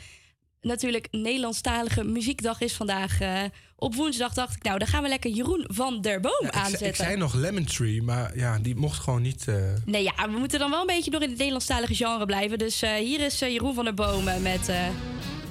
[0.60, 3.42] natuurlijk Nederlandstalige muziekdag is vandaag eh,
[3.76, 6.52] op woensdag, dacht ik, nou, dan gaan we lekker Jeroen van der Boom Ja, ik,
[6.52, 6.88] zei- aanzetten.
[6.88, 9.48] ik zei nog Lemon Tree, maar ja, die mocht gewoon niet...
[9.48, 9.54] eh,
[9.84, 12.58] Nee, ja, we moeten dan wel een beetje door in het Nederlandstalige genre blijven.
[12.58, 14.86] Dus eh, hier is Jeroen van der Boom met eh,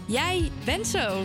[0.07, 1.23] Jij bent zo.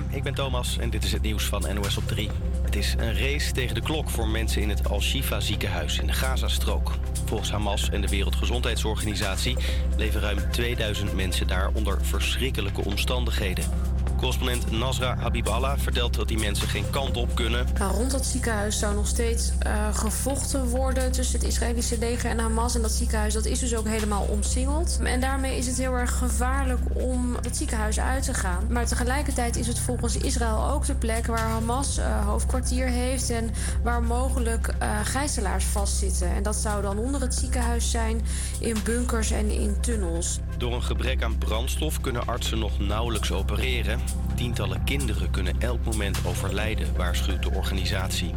[0.00, 2.28] Goedemorgen, ik ben Thomas en dit is het nieuws van NOS op 3.
[2.62, 6.12] Het is een race tegen de klok voor mensen in het Al-Shifa ziekenhuis in de
[6.12, 6.92] Gazastrook.
[7.24, 9.56] Volgens Hamas en de Wereldgezondheidsorganisatie
[9.96, 13.64] leven ruim 2000 mensen daar onder verschrikkelijke omstandigheden.
[14.20, 17.66] Correspondent Nasra Habiballah vertelt dat die mensen geen kant op kunnen.
[17.92, 22.74] Rond dat ziekenhuis zou nog steeds eh, gevochten worden tussen het Israëlische leger en Hamas.
[22.74, 24.98] En dat ziekenhuis dat is dus ook helemaal omsingeld.
[25.02, 28.66] En daarmee is het heel erg gevaarlijk om dat ziekenhuis uit te gaan.
[28.68, 33.50] Maar tegelijkertijd is het volgens Israël ook de plek waar Hamas eh, hoofdkwartier heeft en
[33.82, 36.34] waar mogelijk eh, gijzelaars vastzitten.
[36.34, 38.22] En dat zou dan onder het ziekenhuis zijn,
[38.58, 40.40] in bunkers en in tunnels.
[40.60, 44.00] Door een gebrek aan brandstof kunnen artsen nog nauwelijks opereren.
[44.34, 48.34] Tientallen kinderen kunnen elk moment overlijden, waarschuwt de organisatie.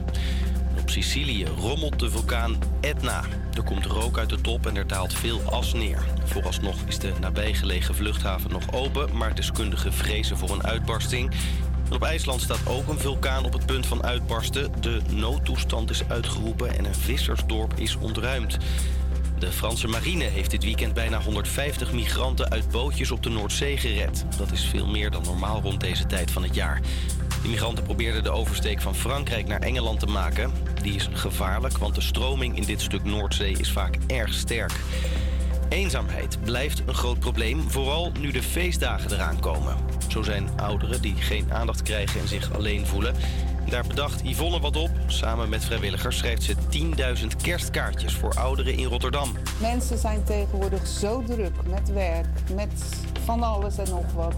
[0.80, 3.24] Op Sicilië rommelt de vulkaan Etna.
[3.53, 6.03] Er komt rook uit de top en er daalt veel as neer.
[6.24, 11.32] Vooralsnog is de nabijgelegen vluchthaven nog open, maar deskundigen vrezen voor een uitbarsting.
[11.91, 14.82] Op IJsland staat ook een vulkaan op het punt van uitbarsten.
[14.82, 18.57] De noodtoestand is uitgeroepen en een vissersdorp is ontruimd.
[19.44, 24.26] De Franse marine heeft dit weekend bijna 150 migranten uit bootjes op de Noordzee gered.
[24.38, 26.82] Dat is veel meer dan normaal rond deze tijd van het jaar.
[27.41, 30.52] De migranten probeerden de oversteek van Frankrijk naar Engeland te maken.
[30.82, 34.74] Die is gevaarlijk, want de stroming in dit stuk Noordzee is vaak erg sterk.
[35.70, 39.76] Eenzaamheid blijft een groot probleem, vooral nu de feestdagen eraan komen.
[40.08, 43.16] Zo zijn ouderen die geen aandacht krijgen en zich alleen voelen.
[43.74, 44.89] Daar bedacht Yvonne wat op.
[45.07, 49.32] Samen met vrijwilligers schrijft ze 10.000 kerstkaartjes voor ouderen in Rotterdam.
[49.61, 54.36] Mensen zijn tegenwoordig zo druk met werk, met van alles en nog wat.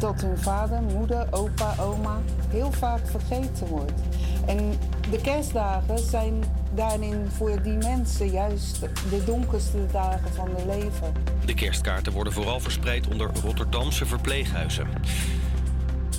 [0.00, 4.00] Dat hun vader, moeder, opa, oma heel vaak vergeten wordt.
[4.46, 4.78] En
[5.10, 6.44] de kerstdagen zijn
[6.74, 11.12] daarin voor die mensen juist de donkerste dagen van hun leven.
[11.44, 14.86] De kerstkaarten worden vooral verspreid onder Rotterdamse verpleeghuizen.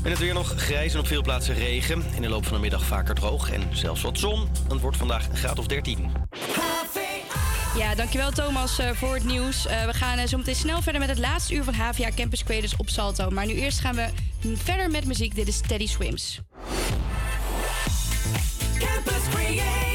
[0.07, 2.03] En het weer nog grijs en op veel plaatsen regen.
[2.15, 4.47] In de loop van de middag vaker droog en zelfs wat zon.
[4.69, 6.11] Het wordt vandaag een graad of 13.
[7.77, 9.65] Ja, dankjewel Thomas eh, voor het nieuws.
[9.65, 12.43] Eh, we gaan eh, zo meteen snel verder met het laatste uur van HVA Campus
[12.43, 13.29] Creators op Salto.
[13.29, 14.07] Maar nu eerst gaan we
[14.55, 15.35] verder met muziek.
[15.35, 16.39] Dit is Teddy Swims.
[18.79, 19.86] Campus Creators,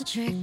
[0.00, 0.39] a trick.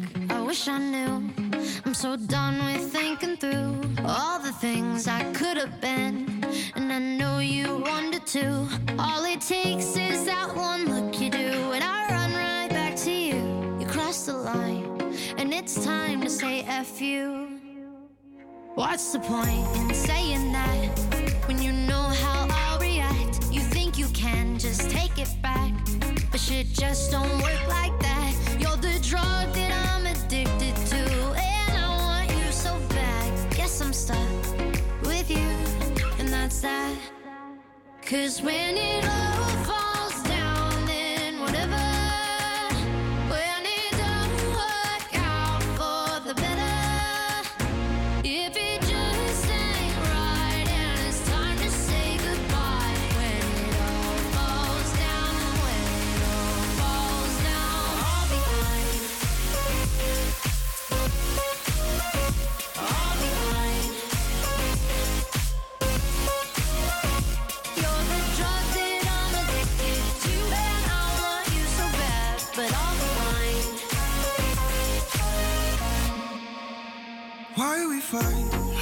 [78.07, 78.76] Fight.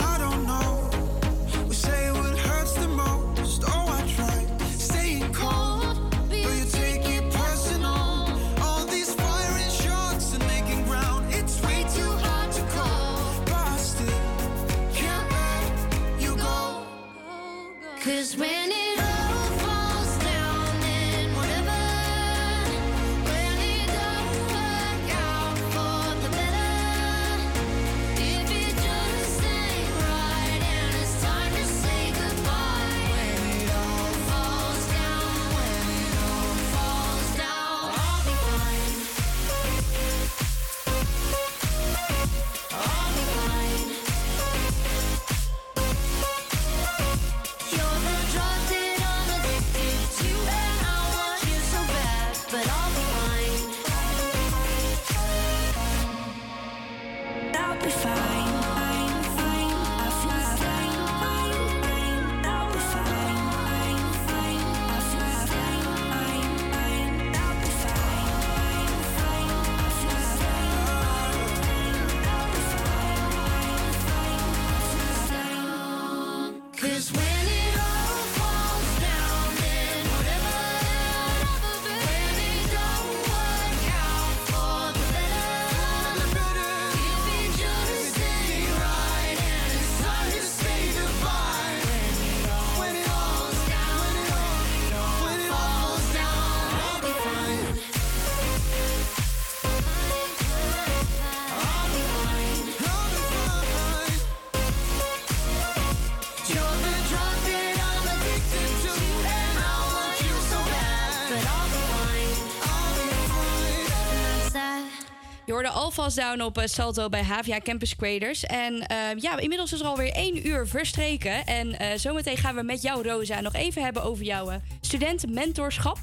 [115.66, 118.43] Hoorde Alvast Down op eh, Salto bij HVA Campus Creators.
[118.43, 121.46] En eh, ja, inmiddels is er alweer één uur verstreken.
[121.46, 125.97] En eh, zometeen gaan we met jou, Rosa, nog even hebben over jouw uh, studentenmentorschap.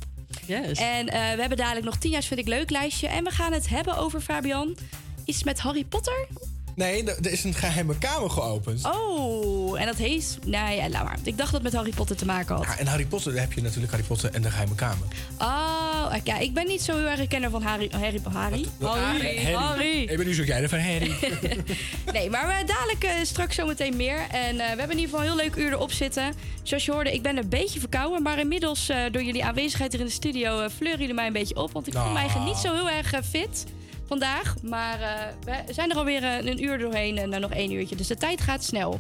[0.47, 0.79] Yes.
[0.79, 3.07] En eh, we hebben dadelijk nog 10 jaar vind ik leuk lijstje.
[3.09, 4.77] En we gaan het hebben over, Fabian,
[5.25, 6.27] iets met Harry Potter.
[6.75, 8.85] Nee, er er is een geheime kamer geopend.
[8.85, 9.52] Oh,
[9.83, 10.39] en dat heet...
[10.47, 11.19] Nou ja, laat maar.
[11.23, 12.65] Ik dacht dat het met Harry Potter te maken had.
[12.65, 15.07] Ja, en Harry Potter, daar heb je natuurlijk Harry Potter en de geheime kamer.
[15.39, 17.91] Oh, ja, ik ben niet zo heel erg een kenner van Harry.
[17.91, 18.21] Harry?
[18.33, 18.67] Harry?
[18.81, 19.53] Harry.
[19.55, 20.01] Harry.
[20.03, 21.13] Ik ben nu zo jij van Harry.
[22.13, 24.19] Nee, maar we dadelijk eh, straks zometeen meer.
[24.31, 26.33] En eh, we hebben in ieder geval een heel leuk uur erop zitten.
[26.63, 28.23] Zoals je hoorde, ik ben een beetje verkouden.
[28.23, 31.57] Maar inmiddels, eh, door jullie aanwezigheid hier in de studio, fleuren jullie mij een beetje
[31.57, 31.73] op.
[31.73, 32.15] Want ik voel Nou.
[32.15, 33.65] mij eigenlijk niet zo heel erg fit
[34.07, 34.55] vandaag.
[34.63, 34.99] Maar
[35.45, 37.97] we zijn er alweer een uur doorheen en dan nog één uurtje.
[37.97, 38.99] Dus de tijd gaat snel.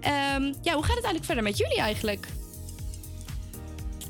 [0.00, 2.26] Ehm, ja, hoe gaat het eigenlijk verder met jullie eigenlijk?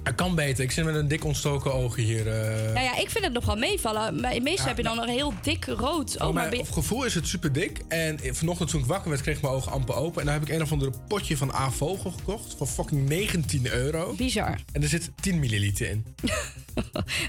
[0.02, 0.64] Het kan beter.
[0.64, 2.26] Ik zit met een dik ontstoken ogen hier.
[2.32, 2.62] eh.
[2.72, 4.20] Nou ja, ik vind het nog wel meevallen.
[4.20, 6.12] Maar Meestal Ja, heb je dan nog heel dik rood.
[6.12, 7.80] Voor Oh, maar mijn ben je- gevoel is het super dik.
[7.88, 10.20] En vanochtend toen ik wakker werd, kreeg ik mijn ogen amper open.
[10.20, 12.54] En dan heb ik een of andere potje van A-vogel gekocht.
[12.58, 14.14] Voor fucking 19 euro.
[14.16, 14.58] Bizar.
[14.72, 16.04] En er zit 10 milliliter in.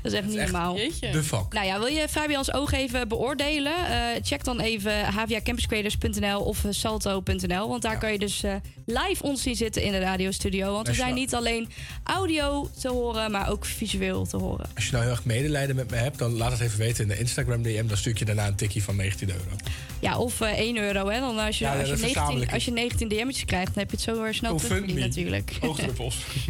[0.04, 0.76] Dat is echt niet normaal.
[1.00, 1.54] De fuck.
[1.54, 3.74] Nou ja, wil je Fabians oog even beoordelen?
[3.88, 7.70] Eh, check dan even hvacampuscreators.nl of eh, salto.nl.
[7.70, 8.56] Want daar kan je dus eh,
[8.86, 10.74] live ons zien zitten in de radiostudio.
[10.74, 11.70] Want we zijn nou- niet alleen
[12.04, 14.66] audio te horen, maar ook visueel te horen.
[14.76, 17.10] Als je nou heel erg medelijden met me hebt, dan laat het even weten in
[17.10, 17.88] de Instagram DM.
[17.88, 19.56] Dan stuur ik je daarna een tikkie van 19 euro.
[20.00, 21.10] Ja, of eh 1 euro.
[21.10, 21.20] Hè?
[21.20, 22.54] Dan als je, Ja, als, je dat 19, verzamel ik.
[22.54, 24.76] als je 19 DM'tjes krijgt, dan heb je het zo weer snel GoFundMe.
[24.76, 25.52] terugverdiend natuurlijk.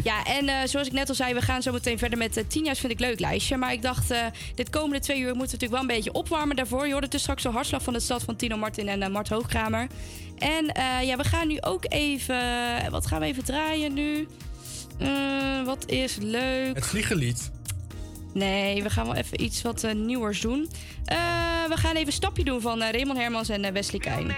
[0.02, 2.44] Ja, en eh, zoals ik net al zei, we gaan zo meteen verder met uh,
[2.48, 3.56] 10 jaar vind ik leuk lijstje.
[3.56, 4.18] Maar ik dacht, eh,
[4.54, 6.86] dit komende twee uur moeten we natuurlijk wel een beetje opwarmen daarvoor.
[6.86, 9.28] Je hoorde dus straks de hartslag van de stad van Tino Martin en eh, Mart
[9.28, 9.86] Hoogkramer.
[10.38, 12.38] En eh, ja, we gaan nu ook even...
[12.90, 14.28] Wat gaan we even draaien nu?
[15.00, 16.74] Eh, wat is leuk?
[16.74, 17.50] Het vliegenlied.
[18.34, 20.68] Nee, we gaan wel even iets wat eh, nieuwers doen.
[21.04, 21.16] Eh,
[21.68, 24.34] we gaan even een stapje doen van Raymond Hermans en Wesley Keijn.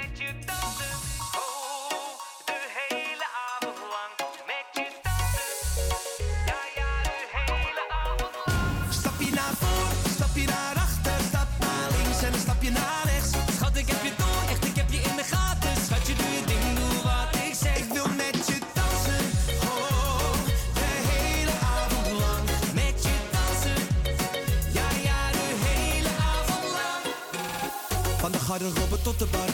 [29.22, 29.51] about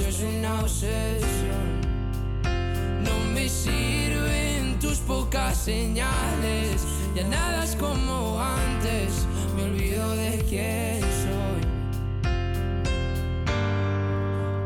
[0.00, 1.80] es una obsesión.
[3.02, 11.00] No me sirven tus pocas señales, ya nada es como antes, me olvido de quién
[11.00, 11.62] soy.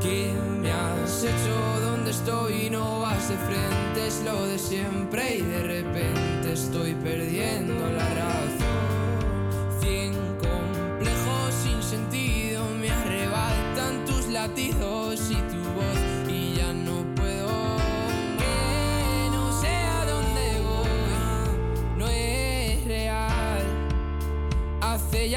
[0.01, 1.81] ¿Qué me has hecho?
[1.81, 2.71] ¿Dónde estoy?
[2.71, 8.60] No vas de frente, es lo de siempre y de repente estoy perdiendo la razón.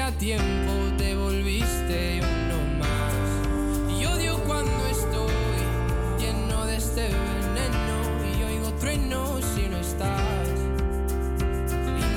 [0.04, 3.98] a tiempo te volviste uno más.
[3.98, 5.32] Y odio cuando estoy
[6.18, 7.96] lleno de este veneno
[8.36, 10.48] y oigo trueno si no estás.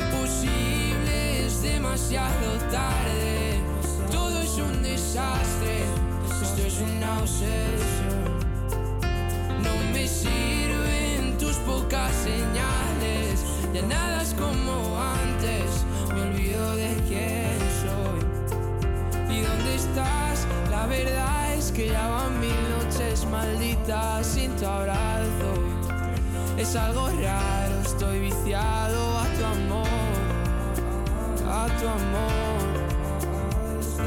[0.01, 3.61] Imposible, es demasiado tarde.
[4.11, 5.85] Todo es un desastre,
[6.41, 8.27] esto es una obsesión.
[9.63, 14.96] No me sirven tus pocas señales, ya nada es como
[20.87, 25.53] La verdad es que ya van mil noches malditas sin tu abrazo.
[26.57, 29.85] Es algo raro, estoy viciado a tu amor,
[31.45, 32.61] a tu amor,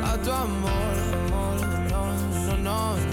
[0.05, 0.97] a tu amor,
[1.27, 2.15] amor, no,
[2.47, 3.11] no, no, no.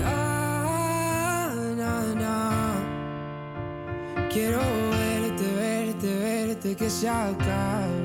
[0.00, 1.52] Ya,
[2.16, 2.72] na.
[4.32, 7.97] Quiero verte, verte, verte que se acabe.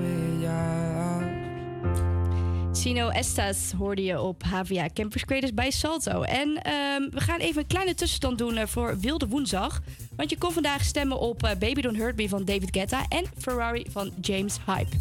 [2.83, 6.21] Sino Estas hoorde je op HVA Campus Creators bij Salto.
[6.21, 9.81] En ehm, we gaan even een kleine tussenstand doen eh, voor Wilde Woensdag.
[10.15, 13.25] Want je kon vandaag stemmen op eh, Baby Don't Hurt Me van David Guetta en
[13.37, 14.95] Ferrari van James Hype.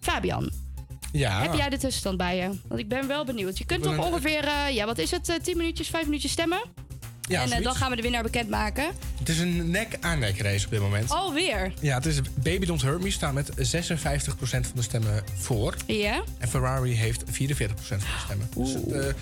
[0.00, 0.50] Fabian,
[1.12, 1.42] Ja.
[1.42, 2.50] heb jij de tussenstand bij je?
[2.68, 3.58] Want ik ben wel benieuwd.
[3.58, 6.60] Je kunt toch ongeveer, eh, ja, wat is het, eh, 10 minuutjes, 5 minuutjes stemmen?
[7.28, 8.84] Ja, en eh, dan gaan we de winnaar bekendmaken.
[9.18, 11.10] Het is een nek-aan-nek race op dit moment.
[11.10, 11.72] Alweer.
[11.80, 15.74] Ja, het is Baby Don't Hurt Me staat met 56% van de stemmen voor.
[15.86, 16.22] Ja.
[16.38, 18.50] En Ferrari heeft 44% van de stemmen.
[18.54, 19.14] Dus het, eh,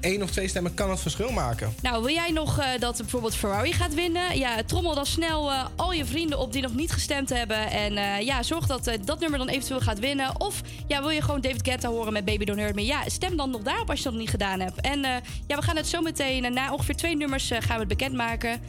[0.00, 1.74] één of twee stemmen kan het verschil maken.
[1.82, 4.38] Nou, wil jij nog eh, dat bijvoorbeeld Ferrari gaat winnen?
[4.38, 7.70] Ja, trommel dan snel eh, al je vrienden op die nog niet gestemd hebben.
[7.70, 10.40] En eh, ja, zorg dat dat nummer dan eventueel gaat winnen.
[10.40, 12.84] Of ja, wil je gewoon David Guetta horen met Baby Don't Hurt Me?
[12.84, 14.80] Ja, stem dan nog daarop als je dat nog niet gedaan hebt.
[14.80, 15.00] En
[15.46, 18.60] ja, we gaan het zo meteen, na ongeveer twee nummers, gaan we het bekendmaken.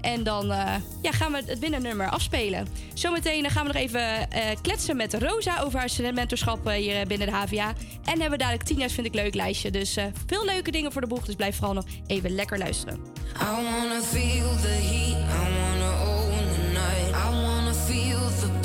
[0.00, 2.66] En dan eh, ja, gaan we het winnernummer afspelen.
[2.94, 7.26] Zometeen gaan we nog even eh, kletsen met Rosa over haar studentmentorschap eh, hier binnen
[7.26, 7.72] de HVA.
[8.04, 9.70] En hebben we dadelijk 10 jaar vind ik leuk lijstje.
[9.70, 9.96] Dus
[10.26, 11.24] veel leuke dingen voor de boeg.
[11.24, 12.94] Dus blijf vooral nog even lekker luisteren.
[13.40, 17.10] I wanna feel the heat, I wanna own the night.
[17.14, 18.59] I wanna feel the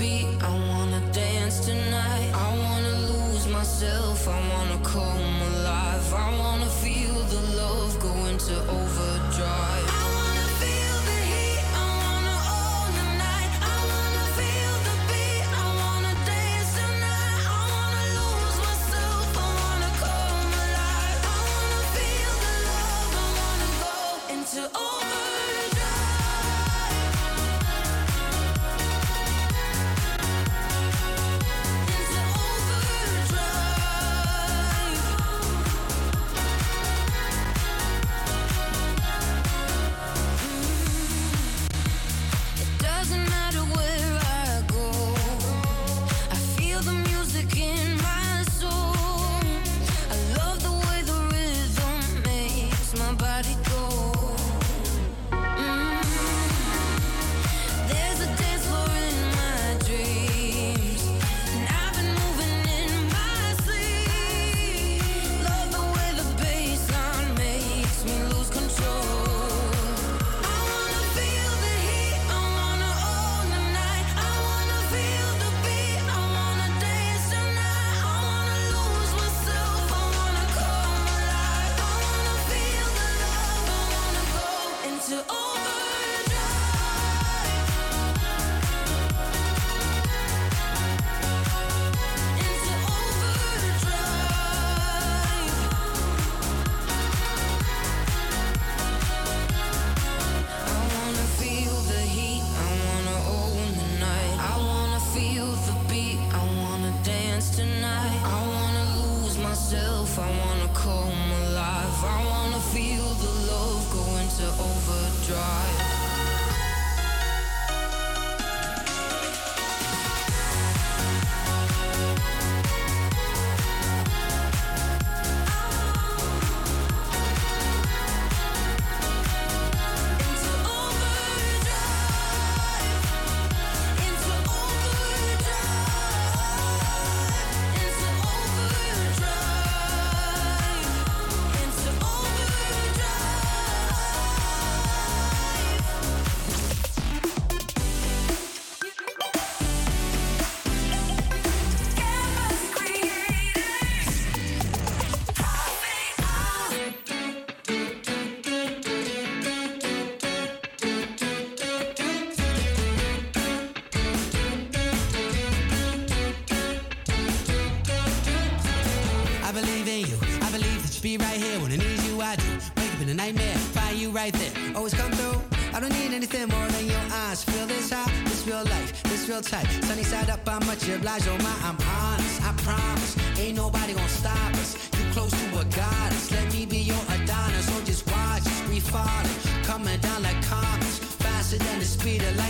[179.26, 179.68] life, real tight.
[179.84, 181.28] Sunny side up, I'm much obliged.
[181.28, 182.42] Oh my, I'm honest.
[182.42, 184.76] I promise, ain't nobody gonna stop us.
[184.98, 186.32] You close to a goddess.
[186.32, 188.70] Let me be your Adonis, or just watch us.
[188.70, 192.45] We falling, coming down like comets, faster than the speed of light.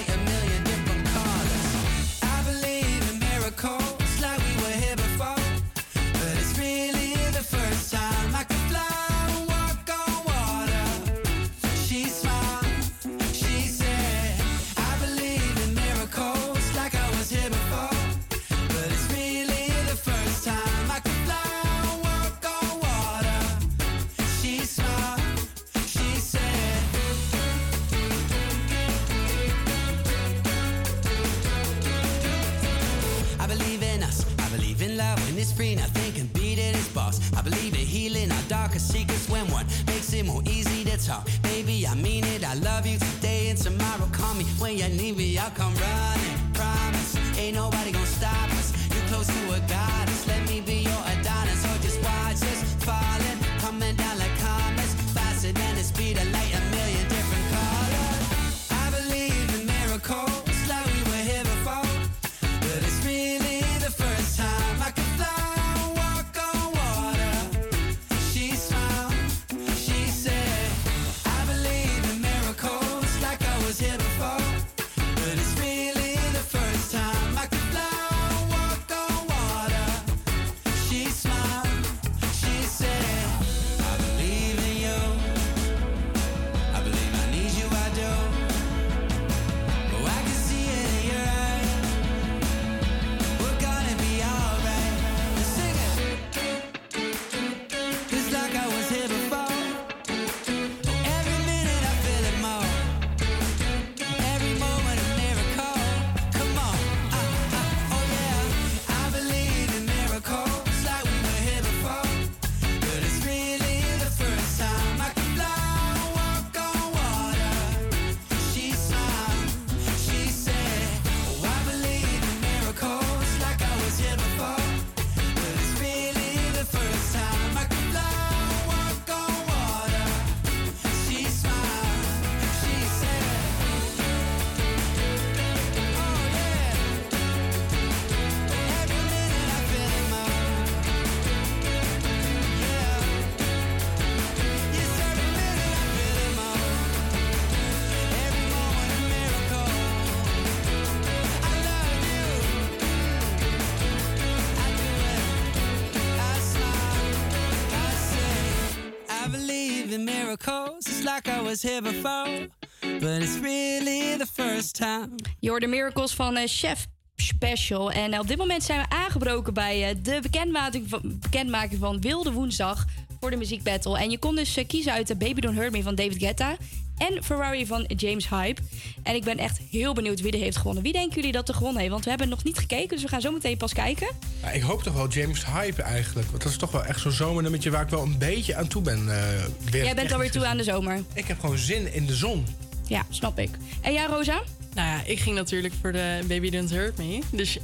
[161.15, 162.47] Like was here before,
[162.81, 165.15] but it's really the first time.
[165.39, 167.91] Je de miracles van eh, Chef Special.
[167.91, 172.31] En op dit moment zijn we aangebroken bij eh, de bekendmaking van, bekendmaking van Wilde
[172.31, 172.85] Woensdag
[173.19, 173.97] voor de muziekbattle.
[173.97, 176.55] En je kon dus eh, kiezen uit de Baby Don't Hurt Me van David Guetta
[176.97, 178.61] en Ferrari van James Hype.
[179.05, 180.83] En ik ben echt heel benieuwd wie er heeft gewonnen.
[180.83, 181.91] Wie denken jullie dat er gewonnen heeft?
[181.91, 184.07] Want we hebben nog niet gekeken, dus we gaan zo meteen pas kijken.
[184.41, 186.29] Ja, ik hoop toch wel James Hype eigenlijk.
[186.29, 188.81] Want dat is toch wel echt zo'n zomernummertje waar ik wel een beetje aan toe
[188.81, 189.09] ben.
[189.09, 191.03] eh, weer Jij bent alweer toe aan de zomer.
[191.13, 192.45] Ik heb gewoon zin in de zon.
[192.87, 193.49] Ja, snap ik.
[193.81, 194.41] En jij, Rosa?
[194.73, 197.19] Nou ja, ik ging natuurlijk voor de Baby Don't Hurt Me.
[197.31, 197.57] Dus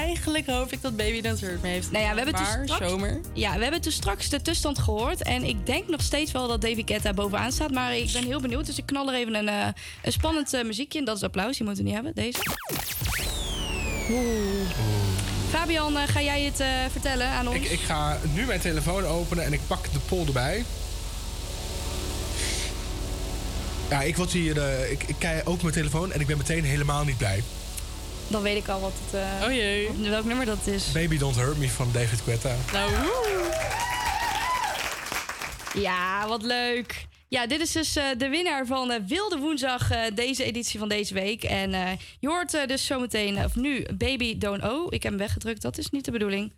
[0.00, 1.90] eigenlijk hoop ik dat Baby Don't Hurt Me heeft.
[1.90, 3.20] Nou ja, we hebben, maar, toen straks, zomer.
[3.34, 5.22] ja, we hebben toen straks de tussenstand gehoord.
[5.22, 7.70] En ik denk nog steeds wel dat David Guetta bovenaan staat.
[7.70, 8.66] Maar ik ben heel benieuwd.
[8.66, 9.66] Dus ik knal er even een, eh,
[10.02, 11.04] een spannend eh, muziekje in.
[11.04, 11.56] Dat is applaus.
[11.56, 12.14] Die moeten we niet hebben.
[12.14, 12.38] Deze.
[15.50, 17.56] Fabian, eh, ga jij het eh, vertellen aan ons?
[17.56, 20.64] Ik, ik ga nu mijn telefoon openen en ik pak de poll erbij.
[23.90, 24.58] Ja, ik word hier.
[24.62, 27.42] eh, ik, ik kijk ook mijn telefoon en ik ben meteen helemaal niet blij.
[28.32, 29.88] Dan weet ik al wat het, eh, oh jee.
[30.08, 30.92] welk nummer dat is.
[30.92, 32.54] Baby Don't Hurt Me van David Guetta.
[32.72, 32.90] Nou,
[35.74, 37.06] Ja, wat leuk.
[37.28, 40.88] Ja, dit is dus eh, de winnaar van eh, Wilde Woensdag, eh, deze editie van
[40.88, 41.42] deze week.
[41.44, 41.90] En eh,
[42.20, 44.86] je hoort eh, dus zometeen, of nu, Baby Don't Oh.
[44.88, 46.52] Ik heb hem weggedrukt, dat is niet de bedoeling.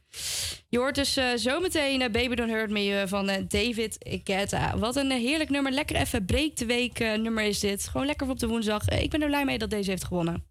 [0.69, 4.79] Je hoort dus eh, zometeen Baby Don't Hurt Me van eh, David Guetta.
[4.79, 5.73] Wat een heerlijk nummer.
[5.73, 7.89] Lekker even break de week nummer is dit.
[7.89, 8.89] Gewoon lekker op de woensdag.
[8.89, 10.45] Ik ben er blij mee dat deze heeft gewonnen.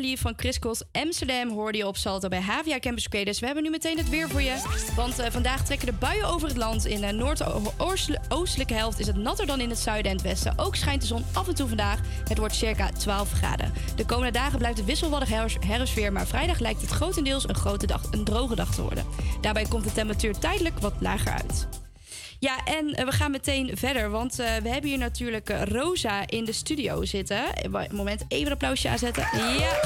[0.00, 0.58] Lief van Chris
[0.92, 3.40] Amsterdam hoor je op Salto bij Havia Campus Creators.
[3.40, 4.82] We hebben nu meteen het weer voor je.
[4.96, 6.86] Want eh, vandaag trekken de buien over het land.
[6.86, 10.58] In de noordoostelijke helft is het natter dan in het zuiden en het westen.
[10.58, 12.00] Ook schijnt de zon af en toe vandaag.
[12.28, 13.72] Het wordt circa 12 graden.
[13.96, 15.28] De komende dagen blijft het wisselvallig
[15.66, 16.12] herfstweer.
[16.12, 19.04] Maar vrijdag lijkt het grotendeels een, grote dag, een droge dag te worden.
[19.40, 21.77] Daarbij komt de temperatuur tijdelijk wat lager uit.
[22.40, 26.26] Ja, en eh, we gaan meteen verder, want eh, we hebben hier natuurlijk eh, Rosa
[26.26, 27.44] in de studio zitten.
[27.90, 29.22] Moment, even een applausje aanzetten.
[29.58, 29.80] Ja.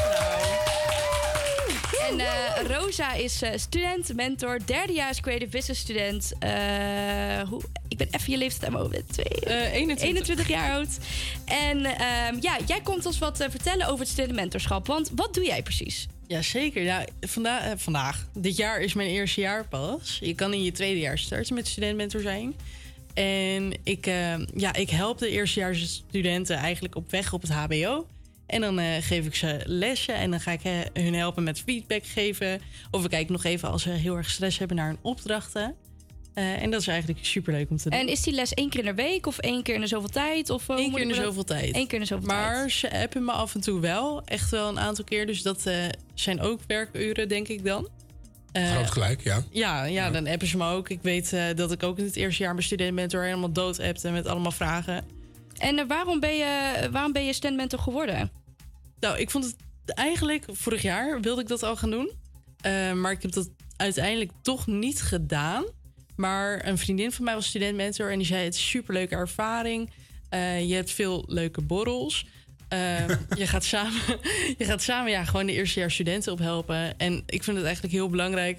[2.08, 2.20] En
[2.66, 6.32] Rosa is student, mentor, derdejaars creative business student.
[7.48, 9.26] Hoe, ik ben even je leeftijd aan mijn twee,
[9.72, 10.08] 21.
[10.08, 10.48] 21.
[10.48, 10.98] jaar oud.
[11.44, 14.86] En ehm, ja, jij komt ons wat vertellen over het studentenmentorschap.
[14.86, 16.08] Want wat doe jij precies?
[16.26, 16.82] Jazeker.
[16.82, 18.26] Ja, vanda eh, vandaag.
[18.34, 20.18] Dit jaar is mijn eerste jaar pas.
[20.20, 22.54] Je kan in je tweede jaar starten met studentmentor zijn.
[23.14, 28.06] En ik, eh, ja, ik help de eerstejaars studenten eigenlijk op weg op het HBO.
[28.52, 31.60] En dan eh, geef ik ze lessen en dan ga ik eh, hun helpen met
[31.60, 32.60] feedback geven.
[32.90, 35.74] Of we kijken nog even als ze heel erg stress hebben naar hun opdrachten.
[36.34, 37.98] Eh, en dat is eigenlijk superleuk om te doen.
[37.98, 40.08] En is die les één keer in de week of één keer in de zoveel
[40.08, 40.50] tijd?
[40.50, 41.76] Of, hoe Eén keer in de dat- zoveel tijd.
[41.76, 42.72] Eén keer in de zoveel maar tijd.
[42.72, 44.22] ze appen me af en toe wel.
[44.24, 45.26] Echt wel een aantal keer.
[45.26, 45.74] Dus dat eh,
[46.14, 47.88] zijn ook werkuren, denk ik dan.
[48.52, 49.42] Eh, Groot gelijk, ja.
[49.50, 50.88] Ja, ja, dan appen ze me ook.
[50.88, 53.52] Ik weet eh, dat ik ook in het eerste jaar mijn student ben door helemaal
[53.52, 55.04] dood appte met allemaal vragen.
[55.56, 58.30] En waarom, ben je, waarom ben je studentmentor geworden?
[59.00, 59.56] Nou, ik vond het
[59.94, 62.10] eigenlijk vorig jaar wilde ik dat al gaan doen.
[62.60, 65.64] Eh, maar ik heb dat uiteindelijk toch niet gedaan.
[66.16, 69.90] Maar een vriendin van mij was studentmentor en die zei: Het is een superleuke ervaring.
[70.28, 72.26] Eh, je hebt veel leuke borrels.
[72.68, 73.08] Eh,
[73.40, 74.00] je, gaat samen,
[74.58, 76.98] je gaat samen ja, gewoon de eerste jaar studenten ophelpen.
[76.98, 78.58] En ik vind het eigenlijk heel belangrijk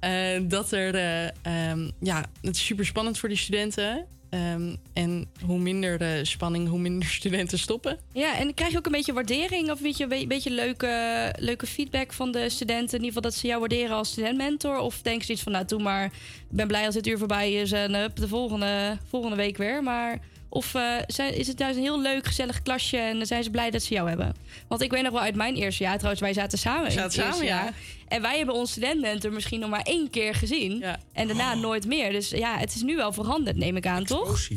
[0.00, 0.94] eh, dat er.
[0.94, 4.06] eh, ehm, ja, het is super spannend voor die studenten.
[4.30, 7.98] Ehm, en hoe minder eh, spanning, hoe minder studenten stoppen.
[8.12, 11.66] Ja, en krijg je ook een beetje waardering of een beetje, een beetje leuke, leuke
[11.66, 12.98] feedback van de studenten?
[12.98, 14.78] In ieder geval dat ze jou waarderen als studentmentor?
[14.78, 17.52] Of denk je iets van, nou, doe maar, ik ben blij als dit uur voorbij
[17.52, 19.82] is en de volgende, volgende week weer.
[19.82, 23.50] Maar, of eh, zijn, is het juist een heel leuk, gezellig klasje en zijn ze
[23.50, 24.34] blij dat ze jou hebben?
[24.68, 26.92] Want ik weet nog wel uit mijn eerste jaar, trouwens, wij zaten samen We in
[26.92, 27.62] zaten het eerste samen, ja.
[27.62, 27.74] jaar.
[28.08, 30.84] En wij hebben ons studentmentor misschien nog maar één keer gezien.
[31.12, 31.60] En daarna Oh.
[31.60, 32.12] nooit meer.
[32.12, 34.48] Dus ja, het is nu wel veranderd, neem ik aan, toch?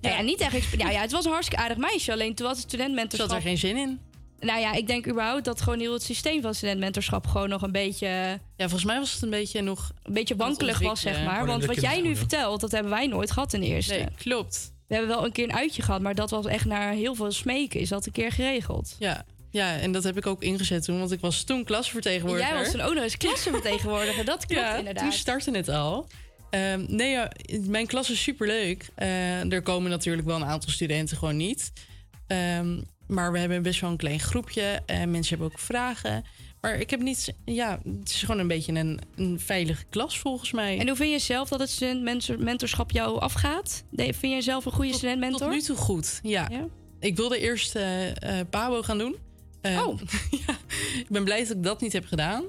[0.00, 0.76] Nou ja, niet echt.
[0.76, 2.12] Nou ja, het was een hartstikke aardig meisje.
[2.12, 3.28] Alleen toen was het studentmentorschap.
[3.30, 4.00] Zat er geen zin in?
[4.40, 7.72] Nou ja, ik denk überhaupt dat gewoon heel het systeem van studentmentorschap gewoon nog een
[7.72, 8.06] beetje.
[8.06, 9.92] Ja, volgens mij was het een beetje nog.
[10.02, 11.40] Een beetje wankelig was, zeg maar.
[11.40, 13.94] Oh, Want wat je jij nu vertelt, dat hebben wij nooit gehad in de eerste.
[13.94, 14.74] Nee, klopt.
[14.88, 17.32] We hebben wel een keer een uitje gehad, maar dat was echt naar heel veel
[17.32, 17.80] smeken.
[17.80, 18.96] Is dat een keer geregeld?
[18.98, 19.24] Ja.
[19.50, 22.52] ja, en dat heb ik ook ingezet toen, want ik was toen klasvertegenwoordiger.
[22.52, 24.24] Jij was toen ook nog eens klassenvertegenwoordiger.
[24.24, 25.02] Dat klopt ja, inderdaad.
[25.02, 26.06] toen startte het al.
[26.50, 28.88] Ehm, nee, ja, mijn klas is superleuk.
[28.94, 31.72] Eh er komen natuurlijk wel een aantal studenten gewoon niet.
[32.26, 34.82] Ehm, maar we hebben best wel een klein groepje.
[34.86, 36.24] en mensen hebben ook vragen.
[36.66, 37.34] Maar ik heb niet...
[37.44, 40.78] Ja, het is gewoon een beetje een, een veilige klas volgens mij.
[40.78, 43.84] En hoe vind je zelf dat het studentmentorschap jou afgaat?
[43.92, 45.38] Vind je zelf een goede studentmentor?
[45.38, 46.48] Tot nu toe goed, ja.
[47.00, 48.08] Ik wilde eerst eh,
[48.40, 49.16] eh, Pabo gaan doen.
[49.60, 50.00] Eh, Oh.
[50.46, 50.56] ja,
[50.98, 52.44] ik ben blij dat ik dat niet heb gedaan.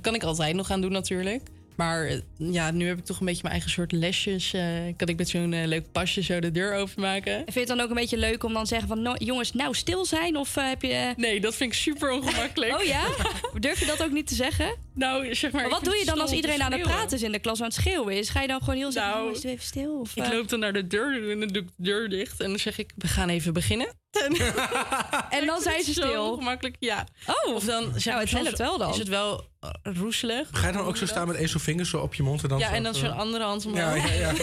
[0.00, 1.42] Kan ik altijd nog gaan doen natuurlijk.
[1.76, 4.52] Maar eh, ja, nu heb ik toch een beetje mijn eigen soort lesjes.
[4.52, 4.62] Eh,
[4.96, 7.32] kan ik met zo'n eh, leuk pasje zo de deur openmaken.
[7.32, 9.02] En vind je het dan ook een beetje leuk om dan te zeggen van...
[9.02, 10.36] "Nou, jongens, nou stil zijn?
[10.36, 11.12] Of heb je...
[11.16, 12.74] Nee, dat vind ik super ongemakkelijk.
[12.80, 13.04] oh ja?
[13.58, 14.76] Durf je dat ook niet te zeggen?
[14.94, 15.68] Nou, zeg maar...
[15.68, 17.66] Wat doe je het dan als iedereen aan het praten is in de klas aan
[17.66, 18.28] het schreeuwen is?
[18.28, 19.98] Ga je dan gewoon heel zeggen, Nou, jongens, doe even stil?
[20.00, 22.40] Of, Ik loop dan naar de deur en dan doe ik de deur dicht.
[22.40, 24.02] En dan zeg ik, we gaan even beginnen.
[25.38, 26.30] en dan zijn ze Zo stil.
[26.30, 27.06] ongemakkelijk, ja.
[27.26, 28.90] Oh, of dan zeg nou, het soms helpt wel dan.
[28.90, 30.48] Is het wel eh, roeselig?
[30.52, 32.48] Ga je dan ook zo staan met één zo'n vinger zo op je mond en
[32.48, 33.78] dan ja, zo en dan zo- zo'n andere hand omhoog.
[33.80, 34.32] Ja, ja, ja.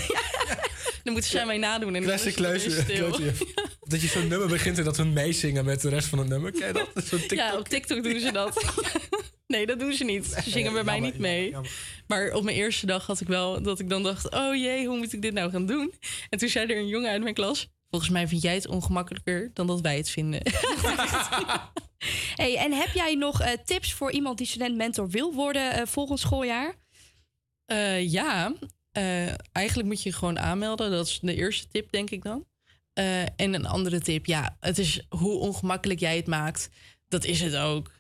[1.04, 1.88] Dan moeten zij mij nadoen.
[1.88, 3.46] En dan Classic het.
[3.92, 6.52] Dat je zo'n nummer begint en dat we meezingen met de rest van het nummer.
[6.52, 7.06] Ken je dat?
[7.06, 7.38] Zo'n TikTok.
[7.38, 8.66] Ja, op TikTok doen ze dat.
[9.48, 10.26] nee, dat doen ze niet.
[10.44, 11.56] Ze zingen bij mij niet mee.
[12.08, 14.30] Maar op mijn eerste dag had ik wel dat ik dan dacht...
[14.30, 15.94] oh jee, hoe moet ik dit nou gaan doen?
[16.30, 17.70] En toen zei er een jongen uit mijn klas...
[17.92, 20.42] volgens mij vind jij het ongemakkelijker dan dat wij het vinden.
[22.36, 26.20] Hey, en heb jij nog eh, tips voor iemand die student-mentor wil worden eh, volgend
[26.20, 26.76] schooljaar?
[27.66, 28.54] Eh, ja,
[29.52, 30.92] eigenlijk moet je gewoon aanmelden.
[30.92, 32.46] Dat is de eerste tip, denk ik dan.
[33.36, 36.70] En een andere tip, ja, het is hoe ongemakkelijk jij het maakt.
[37.08, 37.92] Dat is het ook.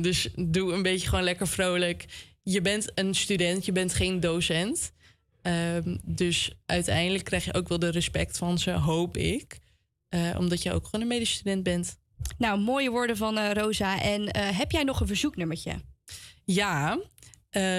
[0.00, 2.04] Dus doe een beetje gewoon lekker vrolijk.
[2.42, 4.92] Je bent een student, je bent geen docent.
[5.44, 9.58] Ehm, dus uiteindelijk krijg je ook wel de respect van ze, hoop ik.
[10.08, 11.98] Eh, omdat je ook gewoon een medestudent bent.
[12.38, 14.00] Nou, mooie woorden van eh, Rosa.
[14.00, 15.72] En eh, heb jij nog een verzoeknummertje?
[16.44, 16.98] Ja,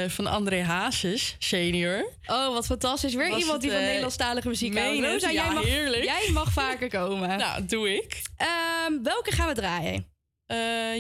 [0.08, 2.10] van André Hazes, senior.
[2.26, 3.14] Oh, wat fantastisch.
[3.14, 5.00] Weer Was iemand die van Nederlandstalige muziek houdt.
[5.00, 6.04] Rosa, Ja, jij, mag, heerlijk.
[6.04, 7.38] jij mag vaker komen.
[7.38, 8.22] Nou, doe ik.
[8.38, 10.08] Ehm, welke gaan we draaien?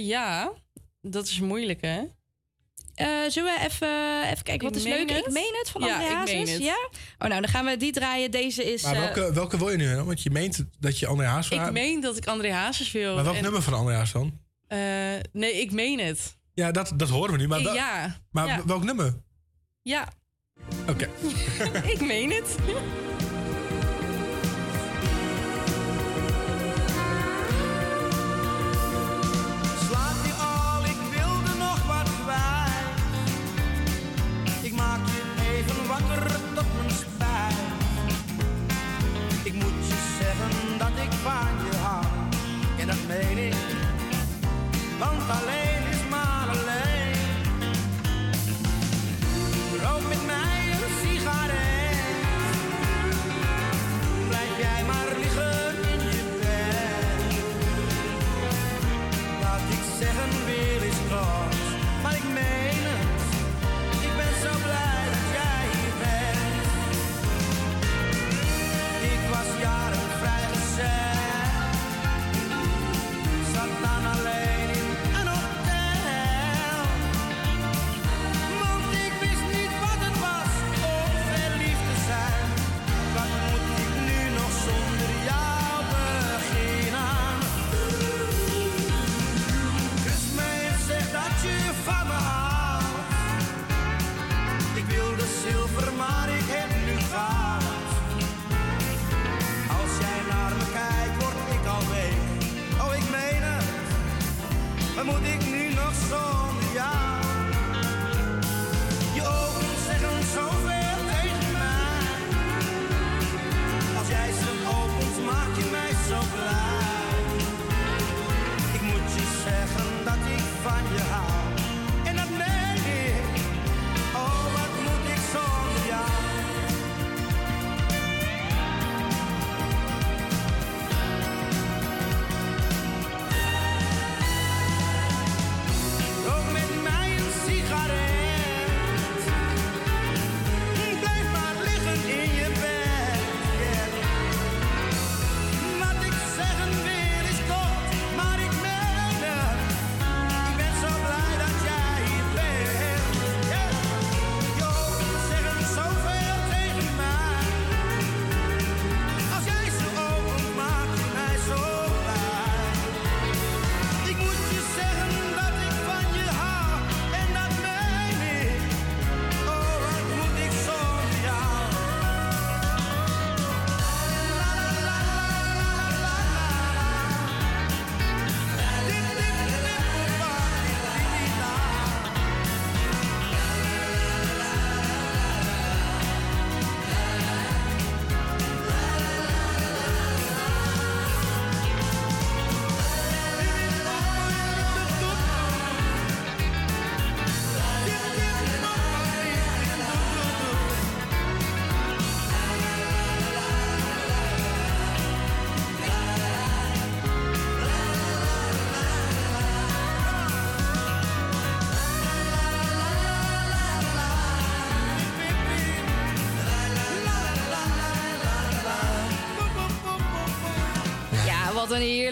[0.05, 0.51] Ja,
[1.01, 2.01] dat is moeilijk, hè?
[2.95, 5.09] Eh, zullen we even, even kijken, Ik wat is leuk?
[5.09, 5.25] het.
[5.25, 6.33] Ik meen het van Ja, André ik Hazes?
[6.35, 6.61] meen het.
[6.63, 6.77] Ja?
[7.19, 8.31] Oh, nou, dan gaan we die draaien.
[8.31, 8.81] Deze is...
[8.83, 9.95] Maar eh, welke, welke wil je nu?
[9.95, 13.15] Want je meent dat je André Haas Ik meen dat ik André Hazes wil.
[13.15, 14.39] Maar welk en- nummer van André Haas dan?
[14.67, 14.79] Eh,
[15.31, 16.37] nee, ik meen het.
[16.53, 17.47] Ja, dat, dat horen we nu.
[17.47, 18.65] Maar, wel- Ja, maar ja.
[18.65, 19.13] welk nummer?
[19.81, 20.07] Ja,
[20.89, 21.09] Oké.
[21.93, 22.55] ik meen het.
[45.27, 45.64] Want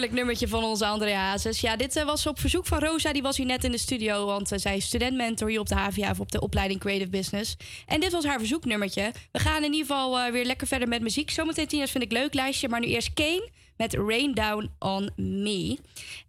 [0.04, 1.60] heerlijk nummertje van onze Andrea Hazes.
[1.60, 3.12] Ja, dit eh, was op verzoek van Rosa.
[3.12, 5.74] Die was hier net in de studio, want eh, zij is studentmentor hier op de
[5.74, 6.10] HVA...
[6.10, 7.56] of op de opleiding Creative Business.
[7.86, 9.12] En dit was haar verzoeknummertje.
[9.32, 11.30] We gaan in ieder geval eh, weer lekker verder met muziek.
[11.30, 15.78] Zometeen Tina's vind ik leuk lijstje, maar nu eerst Kane met Rain Down on Me.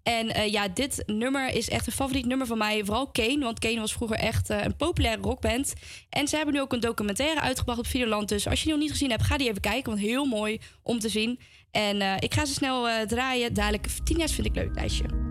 [0.04, 2.86] En ja, dit nummer is echt een favoriet nummer van mij.
[2.86, 5.74] Vooral Kane, want Kane was vroeger echt een populaire rockband.
[6.10, 8.30] En ze hebben nu ook een documentaire uitgebracht op Videoland.
[8.30, 9.92] Dus als je die nog niet gezien hebt, ga die even kijken.
[9.92, 11.40] Want heel mooi om te zien.
[11.76, 13.54] En eh, ik ga ze snel eh, draaien.
[13.54, 15.25] Dadelijk, Tina's vind ik leuk lijstje.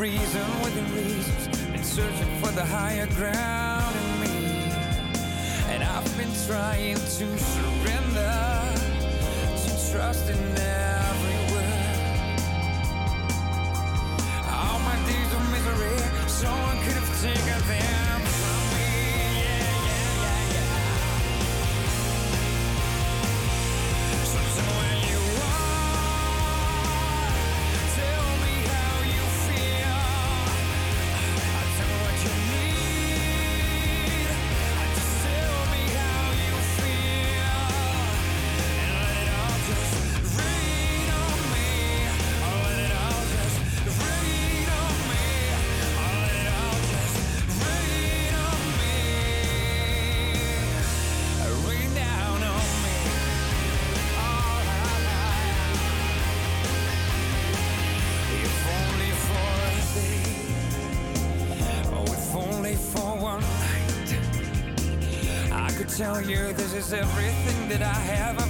[0.00, 1.48] Reason within reasons.
[1.66, 4.72] Been searching for the higher ground in me.
[5.68, 7.79] And I've been trying to surrender
[66.80, 68.40] is everything that I have.
[68.40, 68.49] Ever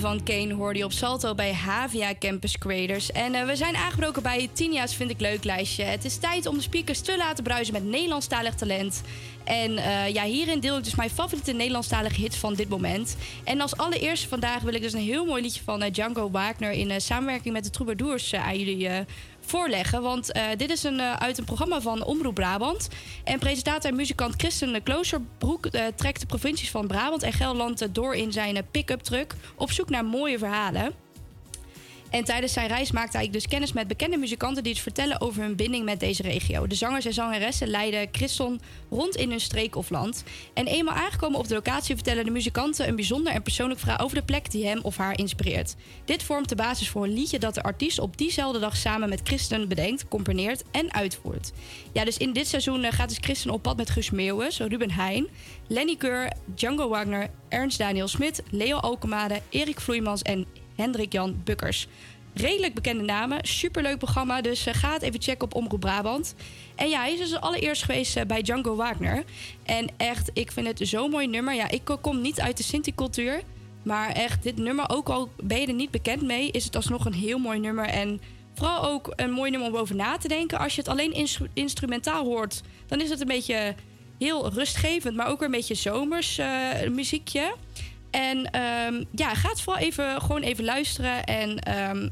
[0.00, 3.12] van Kane hoorde je op Salto bij Havia Campus Creators.
[3.12, 5.82] En eh, we zijn aangebroken bij Tinia's Vind ik Leuk lijstje.
[5.84, 9.02] Het is tijd om de speakers te laten bruisen met Nederlandstalig talent.
[9.50, 13.16] En eh, ja, hierin deel ik dus mijn favoriete Nederlandstalige hits van dit moment.
[13.44, 16.70] En als allereerste vandaag wil ik dus een heel mooi liedje van eh, Django Wagner...
[16.70, 18.88] in eh, samenwerking met de Troubadours aan jullie
[19.40, 20.02] voorleggen.
[20.02, 22.88] Want dit is een, uit een programma van Omroep Brabant.
[23.24, 28.32] En presentator en muzikant Christen Kloosterbroek trekt de provincies van Brabant en Gelderland door in
[28.32, 30.99] zijn pick-up truck op zoek naar mooie verhalen.
[32.10, 35.42] En tijdens zijn reis maakte hij dus kennis met bekende muzikanten die iets vertellen over
[35.42, 36.66] hun binding met deze regio.
[36.66, 38.60] De zangers en zangeressen leiden Christon
[38.90, 40.24] rond in hun streek of land.
[40.54, 44.16] En eenmaal aangekomen op de locatie vertellen de muzikanten een bijzonder en persoonlijk verhaal over
[44.16, 45.74] de plek die hem of haar inspireert.
[46.04, 49.20] Dit vormt de basis voor een liedje dat de artiest op diezelfde dag samen met
[49.24, 51.52] Christen bedenkt, componeert en uitvoert.
[51.92, 54.90] Ja, dus in dit seizoen eh, gaat dus Christen op pad met Guus Meeuwis, Ruben
[54.90, 55.26] Heijn,
[55.66, 60.46] Lenny Keur, Django Wagner, Ernst Daniel Smit, Leo Alkemade, Erik Vloeimans en
[60.76, 61.86] Hendrik Jan Bukkers.
[62.34, 66.34] Redelijk bekende namen, superleuk programma, dus eh, ga het even checken op Omroep Brabant.
[66.74, 69.24] En ja, hij is dus allereerst geweest eh, bij Django Wagner.
[69.62, 71.54] En echt, ik vind het zo'n mooi nummer.
[71.54, 73.42] Ja, ik kom niet uit de Sinti-cultuur,
[73.82, 77.04] maar echt, dit nummer, ook al ben je er niet bekend mee, is het alsnog
[77.04, 77.84] een heel mooi nummer.
[77.84, 78.20] En
[78.54, 80.58] vooral ook een mooi nummer om over na te denken.
[80.58, 83.74] Als je het alleen instru- instrumentaal hoort, dan is het een beetje
[84.18, 86.48] heel rustgevend, maar ook weer een beetje zomers eh,
[86.90, 87.54] muziekje.
[88.10, 92.08] En ehm, ja, ga vooral even, gewoon even luisteren en, ehm,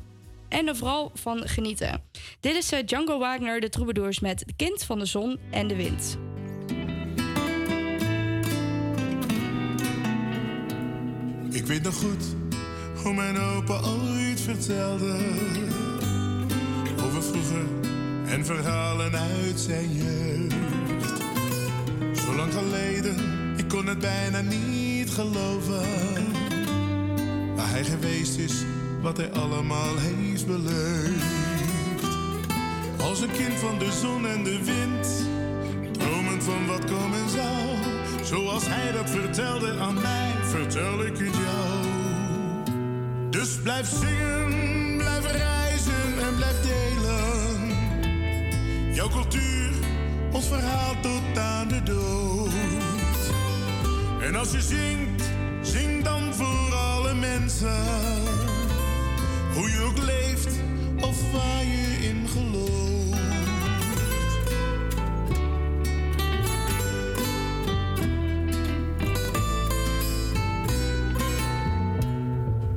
[0.48, 2.02] en er vooral van genieten.
[2.40, 6.18] Dit is eh, Django Wagner, de troubadours met Kind van de Zon en de Wind.
[11.50, 12.24] Ik weet nog goed
[13.02, 15.18] hoe mijn opa ooit vertelde
[17.04, 17.66] over vroeger
[18.26, 20.54] en verhalen uit zijn jeugd.
[22.20, 23.16] Zo lang geleden,
[23.56, 25.86] ik kon het bijna niet geloven.
[27.56, 28.64] Waar hij geweest is,
[29.02, 31.36] wat hij allemaal heeft beleefd.
[33.00, 35.28] Als een kind van de zon en de wind,
[35.98, 37.96] dromend van wat komen zou.
[38.24, 41.98] Zoals hij dat vertelde aan mij, vertel ik het jou.
[43.30, 47.74] Dus blijf zingen, blijf reizen en blijf delen.
[48.94, 49.70] Jouw cultuur,
[50.32, 52.47] ons verhaal tot aan de dood.
[54.20, 55.22] En als je zingt,
[55.62, 57.84] zing dan voor alle mensen.
[59.54, 60.60] Hoe je ook leeft
[61.00, 62.76] of waar je in gelooft.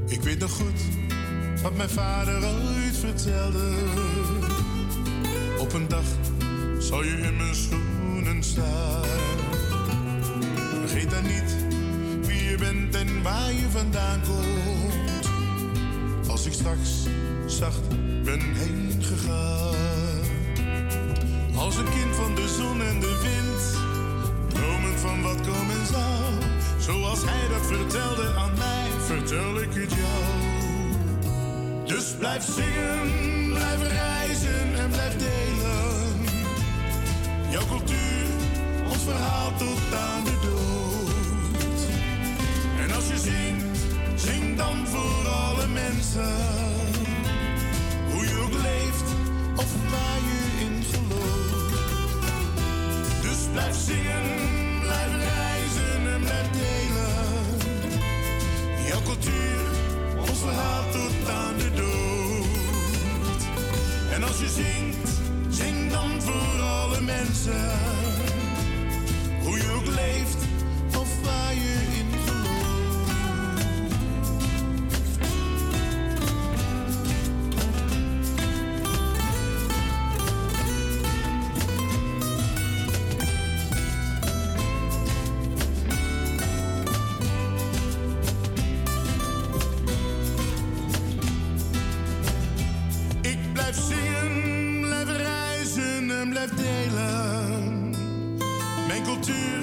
[0.08, 0.82] Ik weet nog goed
[1.62, 3.74] wat mijn vader ooit vertelde.
[5.60, 6.06] Op een dag
[6.80, 9.51] zal je in mijn schoenen staan
[10.92, 11.56] Vergeet dan niet
[12.28, 15.30] wie je bent en waar je vandaan komt.
[16.30, 16.90] Als ik straks
[17.46, 17.90] zacht
[18.24, 20.22] ben heen gegaan.
[21.56, 23.78] Als een kind van de zon en de wind.
[24.54, 26.34] Dromen van wat komen zou.
[26.80, 30.24] Zoals hij dat vertelde aan mij, vertel ik het jou.
[31.86, 36.26] Dus blijf zingen, blijf reizen en blijf delen.
[37.50, 38.26] Jouw cultuur,
[38.90, 40.41] ons verhaal tot aan de
[44.62, 46.36] dan voor alle mensen.
[48.12, 49.10] Hoe je ook leeft
[49.56, 51.72] of waar je in gelooft.
[53.22, 54.26] Dus blijf zingen,
[54.82, 57.24] blijf reizen en blijf delen.
[58.88, 59.62] Jouw cultuur,
[60.30, 63.42] ons verhaal tot aan de dood.
[64.14, 65.10] En als je zingt,
[65.50, 67.70] zing dan voor alle mensen.
[69.44, 70.42] Hoe je ook leeft
[70.98, 71.81] of waar je
[96.32, 97.90] blijf delen.
[98.88, 99.62] Mijn cultuur,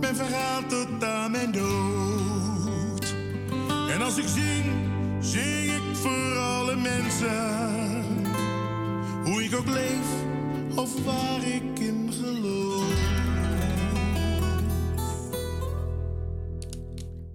[0.00, 3.14] mijn verhaal tot aan mijn dood.
[3.90, 4.64] En als ik zing,
[5.20, 8.04] zing ik voor alle mensen.
[9.24, 10.06] Hoe ik ook leef
[10.76, 12.86] of waar ik in geloof.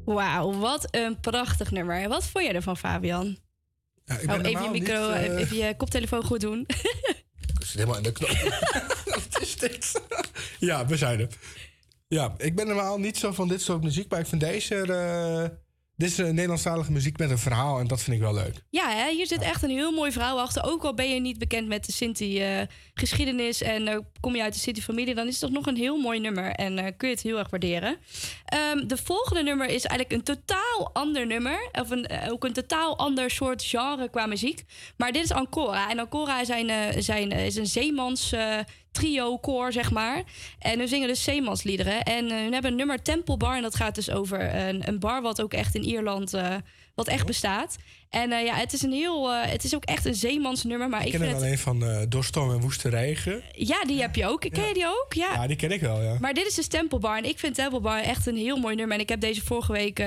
[0.06, 2.08] Wauw, wat een prachtig nummer.
[2.08, 3.38] Wat vond jij ervan, Fabian?
[4.06, 6.66] Ja, ik Oh, ben even je micro, niet, eh, even je koptelefoon goed doen.
[7.66, 8.30] Zit helemaal in de knop.
[9.32, 10.02] Wat is dit?
[10.60, 11.28] ja, we zijn er.
[12.08, 14.86] Ja, ik ben normaal niet zo van dit soort muziek, maar ik vind deze...
[15.94, 18.64] eh, dit is een Nederlandstalige muziek met een verhaal en dat vind ik wel leuk.
[18.70, 20.64] Ja, hè, hier zit echt een heel mooi verhaal achter.
[20.64, 24.60] Ook al ben je niet bekend met de Sinti-geschiedenis en eh, kom je uit de
[24.60, 27.24] Sinti-familie, dan is het toch nog een heel mooi nummer en eh, kun je het
[27.24, 27.98] heel erg waarderen.
[28.46, 32.54] Ehm, de volgende nummer is eigenlijk een totaal ander nummer, of een, eh, ook een
[32.54, 34.64] totaal ander soort genre qua muziek.
[34.98, 35.90] Maar dit is Ancora.
[35.90, 38.36] En Ancora zijn, eh, zijn, eh, is een zeemans.
[38.94, 40.24] Trio, koor, zeg maar.
[40.60, 42.04] En hun zingen dus zeemansliederen.
[42.04, 43.56] En eh, hun hebben een nummer Temple Bar.
[43.56, 46.34] En dat gaat dus over een, een bar wat ook echt in Ierland...
[46.34, 46.56] eh,
[46.96, 47.78] wat echt bestaat.
[48.10, 49.34] En eh, ja, het is een heel...
[49.34, 50.90] het is ook echt een zeemansnummer.
[50.90, 51.36] Maar Ik ik, ken er het...
[51.36, 53.44] alleen van eh Door storm en woeste regen.
[53.52, 54.40] Ja, die heb je ook.
[54.40, 55.14] Ken je die ook?
[55.14, 55.34] Ja.
[55.34, 56.18] Ja, die ken ik wel, ja.
[56.20, 57.18] Maar dit is dus Temple Bar.
[57.18, 58.96] En ik vind Temple Bar echt een heel mooi nummer.
[58.96, 59.98] En ik heb deze vorige week...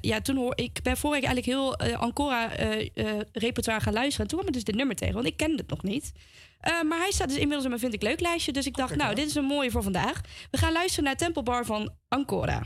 [0.00, 0.52] ja, toen hoor...
[0.56, 4.22] Ik ben vorige week eigenlijk heel eh, Ancora eh, eh, repertoire gaan luisteren.
[4.22, 5.14] En toen kwam ik dus dit nummer tegen.
[5.14, 6.12] Want ik kende het nog niet.
[6.60, 8.52] Eh, maar hij staat dus inmiddels in mijn Vind ik Leuk lijstje.
[8.52, 10.20] Dus ik dacht, nou, dit is een mooie voor vandaag.
[10.50, 12.62] We gaan luisteren naar Temple Bar van Ancora.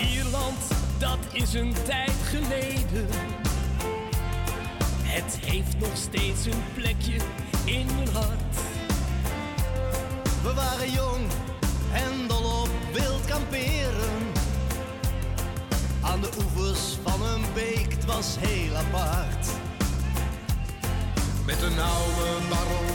[0.00, 3.06] Ierland, dat is een tijd geleden.
[5.02, 7.16] Het heeft nog steeds een plekje
[7.64, 8.71] in mijn hart.
[10.42, 11.26] We waren jong
[11.92, 14.22] en dol op wild kamperen.
[16.00, 19.46] Aan de oevers van een beek, het was heel apart.
[21.46, 22.92] Met een oude barrel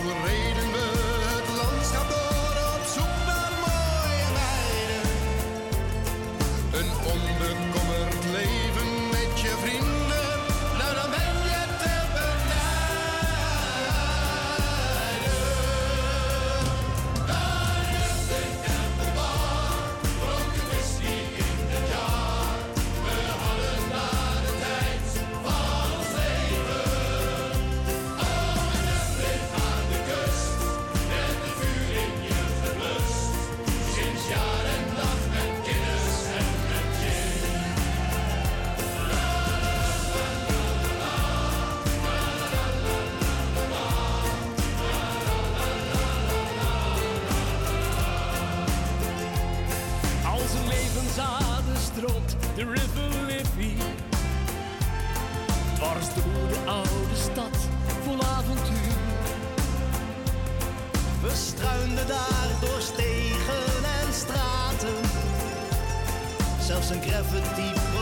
[66.88, 67.97] Zelfs een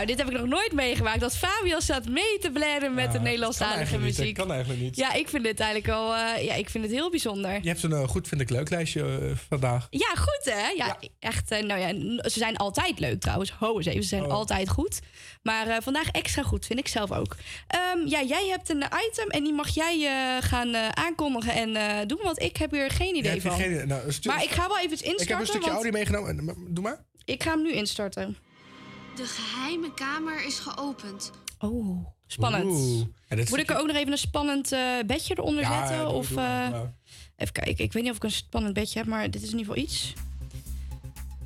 [0.00, 1.20] Nou, dit heb ik nog nooit meegemaakt.
[1.20, 4.36] Dat Fabian staat mee te blaren met de kan Nederlandstalige muziek.
[4.36, 4.96] dat kan eigenlijk niet.
[4.96, 6.14] Ja, ik vind dit eigenlijk wel...
[6.16, 7.58] eh, ja, ik vind het heel bijzonder.
[7.62, 9.86] Je hebt een eh, goed, vind ik, leuk lijstje eh, vandaag.
[9.90, 10.68] Ja, goed hè?
[10.68, 11.50] Ja, echt.
[11.50, 11.88] nou ja,
[12.28, 13.50] ze zijn altijd leuk trouwens.
[13.50, 14.30] Ho eens even, ze zijn Oh.
[14.32, 15.00] altijd goed.
[15.42, 17.36] Maar vandaag extra goed, vind ik zelf ook.
[17.66, 20.08] Ehm, ja, jij hebt een item en die mag jij
[20.40, 22.20] gaan aankondigen en doen.
[22.22, 23.56] Want ik heb hier geen idee van.
[23.56, 25.22] geen- nou, maar ik ga wel even instarten.
[25.22, 26.66] Ik heb een stukje want audio meegenomen.
[26.74, 27.04] Doe maar.
[27.24, 28.36] Ik ga hem nu instarten.
[29.16, 31.30] De geheime kamer is geopend.
[31.58, 32.64] Oh, spannend.
[33.48, 36.04] Moet ik er ook nog even een spannend eh, bedje eronder Ja, zetten?
[36.06, 36.80] doe- of, doe eh.
[37.36, 39.58] Even kijken, ik weet niet of ik een spannend bedje heb, maar dit is in
[39.58, 40.12] ieder geval iets.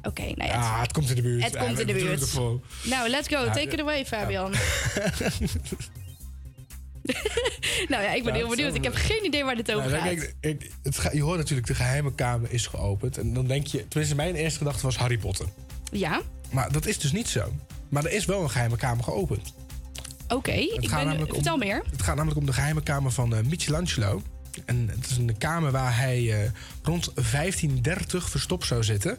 [0.03, 0.45] Oké, nou ja.
[0.55, 1.45] Ja, het komt in de buurt.
[1.45, 2.35] Het komt in de buurt.
[2.85, 3.45] Nou, let's go.
[3.45, 4.51] Take it away, Fabian.
[7.89, 8.75] nou ja, ik ben Ja, heel benieuwd.
[8.75, 10.15] Ik heb geen idee waar dit over Nou, gaat.
[10.15, 13.19] kijk, ik- het je hoort natuurlijk, de geheime kamer is geopend.
[13.19, 15.47] En dan denk je, tenminste mijn eerste gedachte was Harry Potter.
[15.99, 17.53] Ja, Maar dat is dus niet zo.
[17.89, 19.55] Maar er is wel een geheime kamer geopend.
[20.29, 20.51] oké.
[20.53, 20.91] Ik ben...
[20.91, 21.83] namelijk om- Vertel meer.
[21.91, 24.23] Het gaat namelijk om de geheime kamer van eh, Michelangelo.
[24.65, 26.51] En het is een kamer waar hij eh,
[26.83, 29.19] rond 1530 verstopt zou zitten.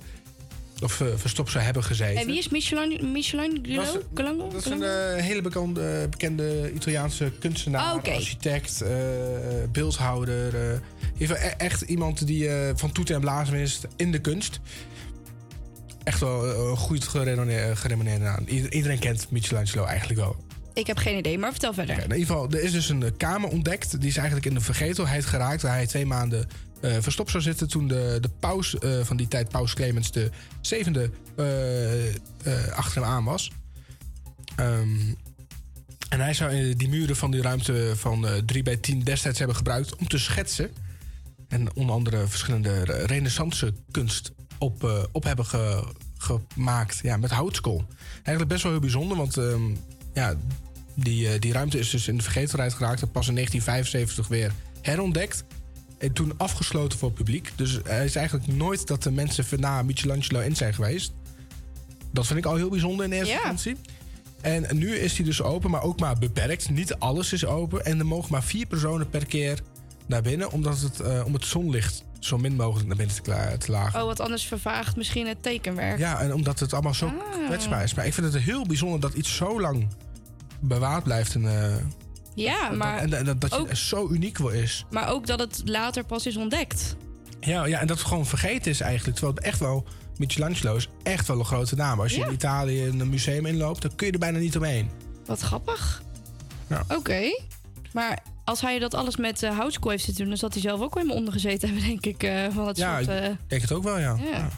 [0.83, 2.21] Of eh, verstopt zou hebben gezeten.
[2.21, 3.83] En wie is Michelin, Michelangelo?
[4.13, 4.51] Dat?
[4.51, 8.11] Dat is een hele bekende, bekende Italiaanse kunstenaar, oké.
[8.11, 8.89] architect, eh,
[9.71, 10.55] beeldhouder.
[11.17, 11.25] e-
[11.57, 14.59] echt iemand die eh, van toeten en blazen is in de kunst.
[16.05, 18.45] Echt wel eh, een goed gerenommeerde gerenommeerde naam.
[18.47, 20.35] Ieder- Iedereen kent Michelangelo eigenlijk wel.
[20.73, 21.95] Ik heb geen idee, maar vertel verder.
[21.95, 23.99] In ieder geval, er is dus een eh, kamer ontdekt.
[23.99, 25.61] Die is eigenlijk in de vergetelheid geraakt.
[25.61, 26.47] Waar hij twee maanden
[26.81, 27.67] eh, verstopt zou zitten.
[27.67, 30.29] Toen de, de paus eh, van die tijd, paus Clemens de
[30.61, 32.13] zevende, eh, eh,
[32.71, 33.51] achter hem aan was.
[34.55, 34.97] Ehm,
[36.09, 39.37] en hij zou eh, die muren van die ruimte van eh 3 bij 10 destijds
[39.37, 40.71] hebben gebruikt om te schetsen.
[41.47, 45.83] En onder andere verschillende renaissance kunst op, eh, op hebben ge-
[46.17, 46.99] gemaakt.
[47.03, 47.85] Ja, met houtskool.
[48.13, 49.61] Eigenlijk best wel heel bijzonder, want ehm,
[50.13, 50.35] ja,
[50.95, 53.01] die, eh, die ruimte is dus in de vergetelheid geraakt.
[53.01, 54.51] En pas in 1975 weer
[54.81, 55.43] herontdekt.
[55.97, 57.51] En toen afgesloten voor het publiek.
[57.55, 61.13] Dus er is eigenlijk nooit dat de mensen na Michelangelo in zijn geweest.
[62.11, 63.35] Dat vind ik al heel bijzonder in eerste Ja.
[63.37, 63.75] instantie.
[64.41, 66.69] En nu is die dus open, maar ook maar beperkt.
[66.69, 67.85] Niet alles is open.
[67.85, 69.59] En er mogen maar vier personen per keer
[70.05, 70.51] naar binnen.
[70.51, 73.99] Omdat het, eh, om het zonlicht zo min mogelijk naar binnen te, te lagen.
[73.99, 75.97] Oh, wat anders vervaagt misschien het tekenwerk.
[75.99, 77.45] Ja, en omdat het allemaal zo Ah.
[77.47, 77.93] kwetsbaar is.
[77.93, 79.87] Maar ik vind het heel bijzonder dat iets zo lang
[80.59, 81.35] bewaard blijft.
[81.35, 81.75] En, eh,
[82.35, 84.85] Ja, maar, en, en dat, dat je ook- zo uniek wel is.
[84.89, 86.95] maar ook dat het later pas is ontdekt.
[87.39, 89.17] Ja, ja, en dat het gewoon vergeten is eigenlijk.
[89.17, 89.85] Terwijl het echt wel...
[90.17, 92.01] Michelangelo is echt wel een grote naam.
[92.01, 92.25] Als je Ja.
[92.27, 93.81] in Italië een museum inloopt...
[93.81, 94.89] dan kun je er bijna niet omheen.
[95.25, 96.01] Wat grappig.
[96.67, 96.83] Ja.
[96.87, 97.21] Oké.
[97.93, 100.29] Maar als hij dat alles met uh, houtskool heeft zitten doen...
[100.31, 102.23] dan zat hij zelf ook wel in mijn onder gezeten hebben, denk ik.
[102.23, 103.17] eh, van dat Ja, soort...
[103.17, 104.17] ik eh, denk het ook wel, ja.
[104.31, 104.49] ja.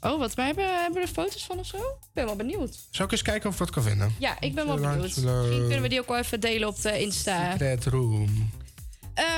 [0.00, 0.36] Oh, wat?
[0.36, 1.76] Maar hebben, hebben we er foto's van of zo?
[1.76, 2.78] Ik ben wel benieuwd.
[2.90, 4.14] Zal ik eens kijken of ik wat kan vinden?
[4.18, 5.02] Ja, ik ben wel benieuwd.
[5.02, 7.52] Misschien kunnen we die ook wel even delen op de Insta.
[7.52, 8.50] Red Room.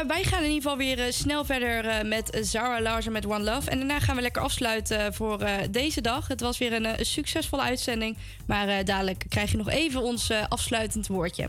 [0.07, 3.71] Wij gaan in ieder geval weer snel verder met Zara Larsen met One Love.
[3.71, 6.29] En daarna gaan we lekker afsluiten voor deze dag.
[6.29, 8.17] Het was weer een succesvolle uitzending.
[8.47, 11.49] Maar dadelijk krijg je nog even ons afsluitend woordje.